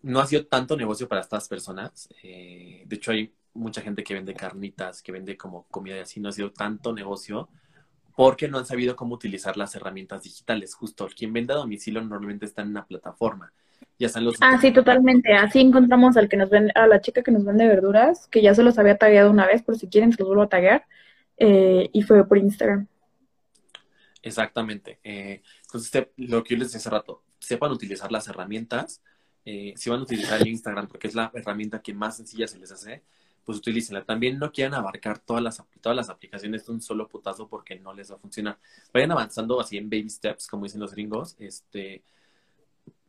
[0.00, 4.14] no ha sido tanto negocio para estas personas, eh, de hecho hay mucha gente que
[4.14, 7.50] vende carnitas, que vende como comida y así, no ha sido tanto negocio
[8.16, 10.74] porque no han sabido cómo utilizar las herramientas digitales.
[10.74, 13.52] Justo quien vende a domicilio normalmente está en una plataforma.
[13.98, 15.34] Ya están los ah, sí, totalmente.
[15.34, 18.54] Así encontramos al que nos vende, a la chica que nos vende verduras, que ya
[18.54, 20.86] se los había tagueado una vez, por si quieren se los vuelvo a taguear,
[21.36, 22.86] eh, y fue por Instagram.
[24.22, 24.98] Exactamente.
[25.02, 29.02] Eh, entonces, lo que yo les decía hace rato, sepan utilizar las herramientas.
[29.44, 32.58] Eh, si van a utilizar el Instagram, porque es la herramienta que más sencilla se
[32.58, 33.02] les hace,
[33.44, 34.04] pues utilícenla.
[34.04, 37.94] También no quieran abarcar todas las, todas las aplicaciones de un solo putazo porque no
[37.94, 38.58] les va a funcionar.
[38.92, 41.36] Vayan avanzando así en baby steps, como dicen los gringos.
[41.38, 42.02] Este,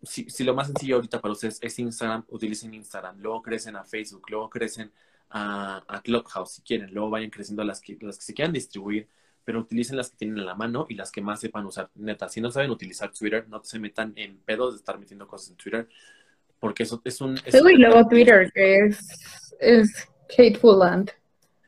[0.03, 3.19] si, si lo más sencillo ahorita para ustedes es Instagram, utilicen Instagram.
[3.19, 4.91] Luego crecen a Facebook, luego crecen
[5.29, 6.93] a, a Clubhouse si quieren.
[6.93, 9.07] Luego vayan creciendo las que, las que se quieran distribuir
[9.51, 11.89] pero utilicen las que tienen en la mano y las que más sepan usar.
[11.95, 15.49] Neta, si no saben utilizar Twitter, no se metan en pedos de estar metiendo cosas
[15.49, 15.89] en Twitter,
[16.57, 17.37] porque eso es un...
[17.43, 21.11] Es y luego Twitter, que es, es Hateful Land.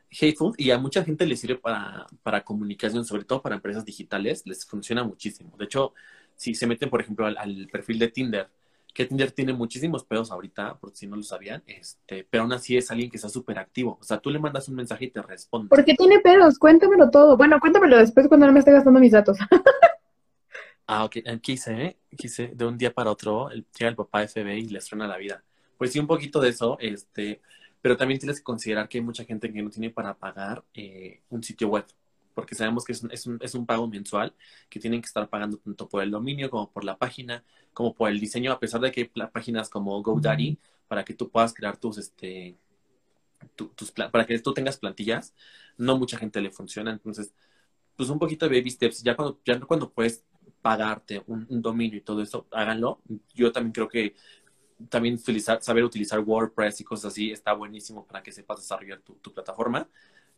[0.10, 4.44] Hateful, y a mucha gente le sirve para, para comunicación, sobre todo para empresas digitales,
[4.46, 5.54] les funciona muchísimo.
[5.58, 5.94] De hecho,
[6.38, 8.48] si se meten, por ejemplo, al, perfil de Tinder,
[8.94, 12.78] que Tinder tiene muchísimos pedos ahorita, por si no lo sabían, este, pero aún así
[12.78, 13.98] es alguien que está súper activo.
[14.00, 15.70] O sea, tú le mandas un mensaje y te responde.
[15.70, 16.60] ¿Por qué tiene pedos?
[16.60, 17.36] Cuéntamelo todo.
[17.36, 19.38] Bueno, cuéntamelo después cuando no me esté gastando mis datos.
[20.88, 21.18] ah, ok.
[21.42, 25.18] Quise, quise, de un día para otro, llega el papá FBI y le suena la
[25.18, 25.44] vida.
[25.78, 27.42] Pues sí, un poquito de eso, este,
[27.82, 31.22] pero también tienes que considerar que hay mucha gente que no tiene para pagar eh,
[31.30, 31.86] un sitio web,
[32.34, 34.34] porque sabemos que es un, es, un, es un, pago mensual
[34.70, 38.10] que tienen que estar pagando tanto por el dominio como por la página, como por
[38.10, 40.58] el diseño, a pesar de que hay páginas como GoDaddy
[40.88, 42.58] para que tú puedas crear tus, este,
[43.56, 45.34] tus, para que tú tengas plantillas,
[45.78, 47.34] no mucha gente le funciona, entonces,
[47.96, 50.24] pues un poquito de baby steps, ya cuando, ya cuando puedes
[50.62, 53.02] pagarte un, un dominio y todo eso, háganlo.
[53.34, 54.16] Yo también creo que
[54.90, 59.34] también utilizar, saber utilizar WordPress y cosas así está buenísimo para que sepas desarrollar tu,
[59.34, 59.88] plataforma.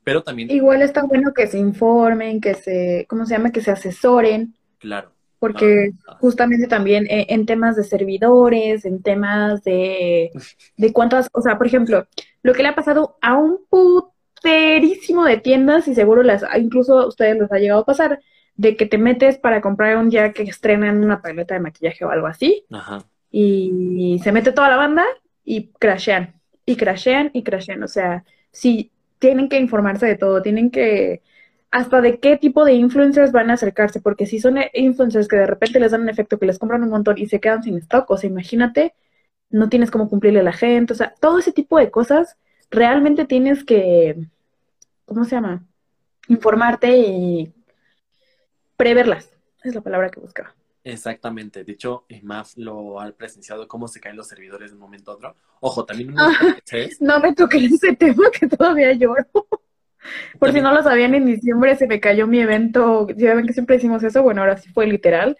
[0.05, 0.49] Pero también.
[0.49, 3.51] Igual está bueno que se informen, que se, ¿cómo se llama?
[3.51, 4.55] Que se asesoren.
[4.77, 5.11] Claro.
[5.39, 5.91] Porque
[6.21, 10.31] justamente también eh, en, temas de servidores, en temas de,
[10.77, 12.07] de cuántas, o sea, por ejemplo,
[12.41, 17.07] lo que le ha pasado a un puterísimo de tiendas y seguro las, incluso a
[17.07, 18.21] ustedes les ha llegado a pasar,
[18.55, 22.09] de que te metes para comprar un día que estrenan una paleta de maquillaje o
[22.09, 22.63] algo así.
[22.71, 22.99] Ajá
[23.37, 25.03] y se mete toda la banda
[25.43, 27.83] y crashean, y crashean y crashean.
[27.83, 31.21] O sea, sí, tienen que informarse de todo, tienen que
[31.71, 35.47] hasta de qué tipo de influencers van a acercarse, porque si son influencers que de
[35.47, 38.09] repente les dan un efecto que les compran un montón y se quedan sin stock,
[38.09, 38.95] o sea, imagínate,
[39.49, 42.37] no tienes cómo cumplirle a la gente, o sea, todo ese tipo de cosas,
[42.71, 44.27] realmente tienes que,
[45.05, 45.65] ¿cómo se llama?
[46.29, 47.53] Informarte y
[48.77, 49.29] preverlas,
[49.63, 50.55] es la palabra que buscaba.
[50.85, 51.63] Exactamente.
[51.63, 55.15] De hecho, MAF lo ha presenciado cómo se caen los servidores de un momento a
[55.15, 55.35] otro.
[55.59, 56.13] Ojo, también
[56.99, 59.25] No me toqué ese tema que todavía lloro.
[60.39, 63.07] Por si no lo sabían, en diciembre se me cayó mi evento.
[63.17, 64.21] Ya ven que siempre decimos eso.
[64.21, 65.35] Bueno, ahora sí fue literal.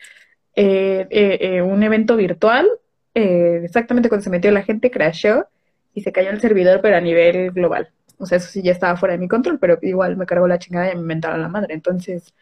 [0.56, 2.68] Eh, eh, eh, un evento virtual.
[3.14, 5.48] exactamente cuando se metió la gente, crashó
[5.94, 7.92] y se cayó el servidor, pero a nivel global.
[8.18, 10.58] O sea, eso sí ya estaba fuera de mi control, pero igual me cargó la
[10.58, 11.76] chingada y me inventaron la madre.
[11.76, 12.34] Entonces,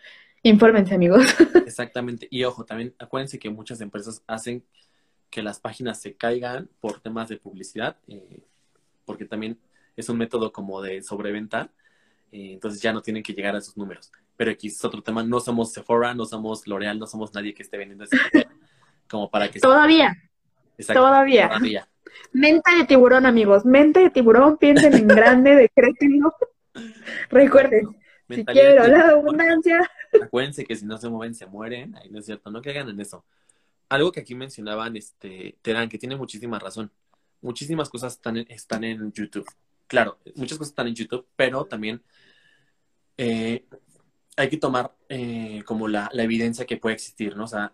[0.44, 1.26] Infórmense, amigos.
[1.66, 2.28] Exactamente.
[2.30, 4.64] Y ojo, también acuérdense que muchas empresas hacen
[5.30, 8.44] que las páginas se caigan por temas de publicidad, eh,
[9.06, 9.58] porque también
[9.96, 11.72] es un método como de sobreventa,
[12.32, 14.12] eh, entonces ya no tienen que llegar a esos números.
[14.36, 17.64] Pero aquí es otro tema, no somos Sephora, no somos L'Oreal, no somos nadie que
[17.64, 18.18] esté vendiendo ese
[19.10, 19.60] como para que...
[19.60, 20.16] Todavía.
[20.88, 21.48] Todavía.
[21.48, 21.88] Todavía.
[22.32, 23.66] Mente de tiburón, amigos.
[23.66, 26.34] Mente de tiburón, piensen en grande, decrétenlo.
[27.30, 27.96] Recuerden,
[28.30, 29.89] si quiero la abundancia.
[30.22, 31.95] Acuérdense que si no se mueven, se mueren.
[31.95, 33.26] Ahí no es cierto, no caigan en eso.
[33.89, 36.91] Algo que aquí mencionaban, este, Terán, que tiene muchísima razón.
[37.41, 39.45] Muchísimas cosas están en, están en YouTube.
[39.88, 42.01] Claro, muchas cosas están en YouTube, pero también
[43.18, 43.66] eh,
[44.38, 47.43] hay que tomar eh, como la, la, evidencia que puede existir, ¿no?
[47.43, 47.74] O sea,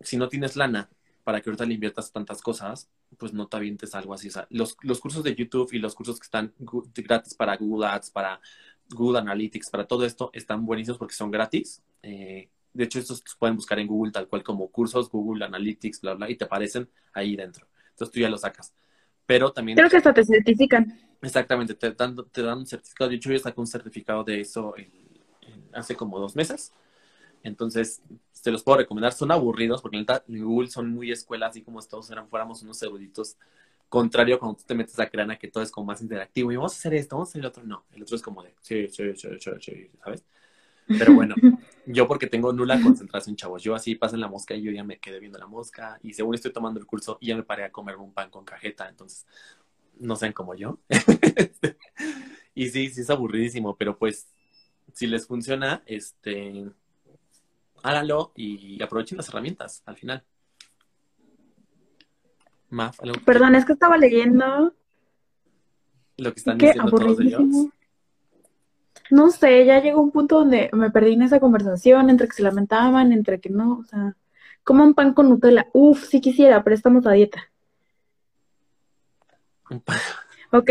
[0.00, 0.88] si no tienes lana
[1.24, 2.88] para que ahorita le inviertas tantas cosas,
[3.18, 4.28] pues no te avientes algo así.
[4.28, 6.54] O sea, los, los cursos de YouTube y los cursos que están
[6.94, 8.40] gratis para Google Ads, para
[8.94, 11.82] Google Analytics, para todo esto, están buenísimos porque son gratis.
[12.02, 16.14] Eh, de hecho, estos pueden buscar en Google tal cual como cursos, Google Analytics, bla,
[16.14, 17.66] bla, y te aparecen ahí dentro.
[17.90, 18.72] Entonces tú ya lo sacas.
[19.26, 19.76] Pero también...
[19.76, 20.98] Creo que hasta te certifican.
[21.22, 23.10] Exactamente, te dan, te dan un certificado.
[23.10, 24.74] De hecho, yo saqué un certificado de eso
[25.72, 26.72] hace como dos meses.
[27.42, 29.12] Entonces, Se los puedo recomendar.
[29.12, 33.36] Son aburridos porque en Google son muy escuelas, así como todos eran, fuéramos unos eruditos.
[33.90, 36.52] Contrario cuando tú te metes a Creana, que todo es como más interactivo.
[36.52, 37.64] Y vamos a hacer esto, vamos a hacer el otro.
[37.64, 40.24] No, el otro es como de, sí, sí, sí, sí, sí, ¿sabes?
[40.86, 41.34] Pero bueno,
[41.86, 43.64] yo porque tengo nula concentración, chavos.
[43.64, 45.98] Yo así pasan la mosca y yo ya me quedé viendo la mosca.
[46.04, 48.44] Y según estoy tomando el curso, y ya me paré a comer un pan con
[48.44, 48.88] cajeta.
[48.88, 49.26] Entonces,
[49.98, 50.78] no sean como yo.
[52.54, 54.28] y sí, sí es aburridísimo, pero pues
[54.92, 56.70] si les funciona, este,
[57.82, 60.24] háganlo y aprovechen las herramientas al final.
[62.70, 64.72] Maf, Perdón, es que estaba leyendo.
[66.16, 67.42] Lo que están diciendo todos ellos.
[69.10, 72.44] No sé, ya llegó un punto donde me perdí en esa conversación, entre que se
[72.44, 74.14] lamentaban, entre que no, o sea,
[74.62, 75.66] como un pan con Nutella.
[75.72, 77.50] Uf, sí quisiera, pero estamos a dieta.
[80.52, 80.70] Ok,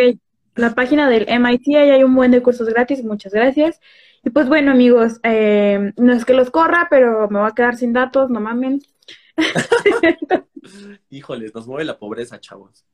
[0.55, 3.79] la página del MIT, ahí hay un buen de cursos gratis, muchas gracias.
[4.23, 7.75] Y pues bueno, amigos, eh, no es que los corra, pero me voy a quedar
[7.75, 8.81] sin datos, no mamen.
[11.09, 12.85] Híjoles, nos mueve la pobreza, chavos.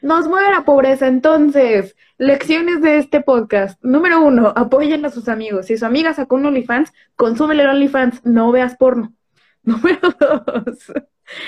[0.00, 3.82] Nos mueve la pobreza, entonces, lecciones de este podcast.
[3.84, 5.66] Número uno, apoyen a sus amigos.
[5.66, 9.12] Si su amiga sacó un OnlyFans, consúmele el OnlyFans, no veas porno.
[9.62, 10.92] Número dos,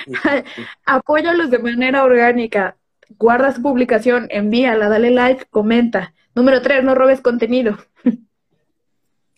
[0.85, 2.77] apóyalos de manera orgánica
[3.16, 6.14] guarda su publicación, envíala, dale like, comenta.
[6.35, 7.79] Número tres, no robes contenido.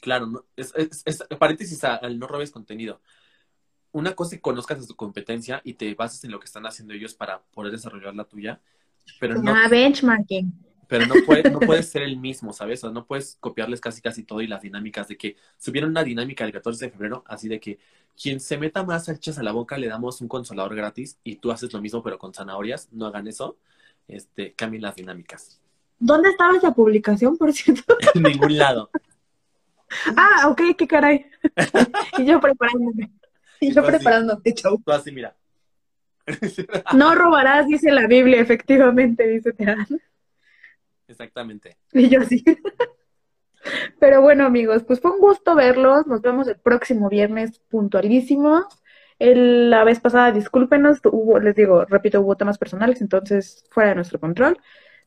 [0.01, 3.01] Claro, es, es, paréntesis al no robes contenido.
[3.93, 6.67] Una cosa es que conozcas a tu competencia y te bases en lo que están
[6.67, 8.61] haciendo ellos para poder desarrollar la tuya,
[9.19, 9.53] pero no...
[9.55, 10.53] Ah, benchmarking.
[10.87, 12.83] Pero no puedes no puede ser el mismo, ¿sabes?
[12.83, 16.45] O no puedes copiarles casi casi todo y las dinámicas de que subieron una dinámica
[16.45, 17.79] el 14 de febrero, así de que
[18.21, 21.53] quien se meta más salchas a la boca le damos un consolador gratis y tú
[21.53, 23.57] haces lo mismo pero con zanahorias, no hagan eso,
[24.09, 25.61] este, cambien las dinámicas.
[25.99, 27.97] ¿Dónde estaba esa publicación, por cierto?
[28.15, 28.91] en ningún lado.
[30.17, 31.27] Ah, ok, qué caray.
[32.19, 33.11] y yo preparándome.
[33.63, 34.81] Y yo preparándome, chau.
[34.83, 35.37] Tú así, mira.
[36.95, 39.87] no robarás, dice la Biblia, efectivamente, dice Teán.
[41.09, 41.77] Exactamente.
[41.93, 42.45] Y yo sí.
[43.99, 46.07] Pero bueno, amigos, pues fue un gusto verlos.
[46.07, 48.67] Nos vemos el próximo viernes puntualísimo.
[49.19, 54.19] la vez pasada, discúlpenos, hubo, les digo, repito, hubo temas personales, entonces fuera de nuestro
[54.19, 54.59] control.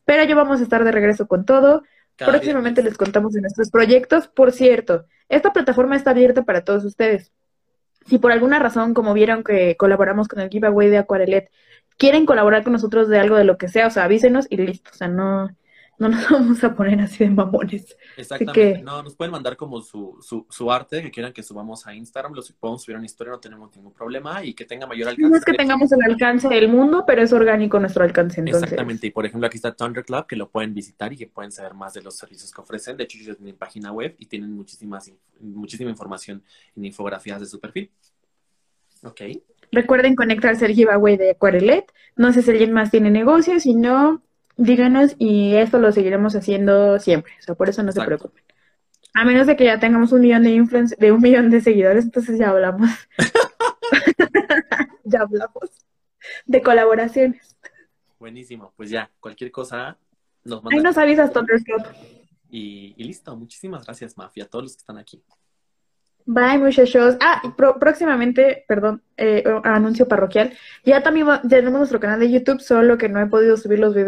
[0.05, 1.83] Pero ya vamos a estar de regreso con todo.
[2.17, 4.27] Próximamente les contamos de nuestros proyectos.
[4.27, 7.31] Por cierto, esta plataforma está abierta para todos ustedes.
[8.05, 11.49] Si por alguna razón, como vieron que colaboramos con el giveaway de Aquarelet,
[11.97, 14.91] quieren colaborar con nosotros de algo de lo que sea, o sea, avísenos y listo.
[14.93, 15.49] O sea, no,
[16.03, 17.95] no nos vamos a poner así de mamones.
[18.17, 18.81] Exactamente.
[18.81, 22.33] No, nos pueden mandar como su, su, su, arte que quieran que subamos a Instagram,
[22.33, 25.29] lo podemos subir a una historia, no tenemos ningún problema y que tenga mayor alcance.
[25.29, 28.39] No es que tengamos el alcance del mundo, pero es orgánico nuestro alcance.
[28.39, 28.63] Entonces.
[28.63, 29.07] Exactamente.
[29.07, 31.73] Y por ejemplo, aquí está Thunder Club, que lo pueden visitar y que pueden saber
[31.73, 32.97] más de los servicios que ofrecen.
[32.97, 36.43] De hecho, ellos tienen página web y tienen muchísimas, muchísima información
[36.75, 37.89] en infografías de su perfil.
[39.03, 39.21] Ok.
[39.71, 41.91] Recuerden conectarse al giveaway de Aquarelet.
[42.15, 44.21] No sé si alguien más tiene negocios, si no,
[44.57, 47.33] díganos y esto lo seguiremos haciendo siempre.
[47.39, 48.43] O sea, por eso no se preocupen.
[49.13, 52.39] A menos de que ya tengamos un millón de de un millón de seguidores, entonces
[52.39, 52.89] ya hablamos.
[55.03, 55.69] ya hablamos
[56.45, 57.57] de colaboraciones.
[58.19, 59.97] Buenísimo, pues ya, cualquier cosa
[60.43, 60.79] nos mandan.
[60.79, 61.89] Ahí nos avisas, Thunderscope.
[62.49, 65.23] Y, y listo, muchísimas gracias, Mafia, a todos los que están aquí.
[66.25, 67.17] Bye, muchachos.
[67.19, 67.41] Ah,
[67.79, 70.53] próximamente, perdón, eh, anuncio parroquial.
[70.85, 74.01] Ya también tenemos nuestro canal de YouTube, solo que no he podido subir los videos.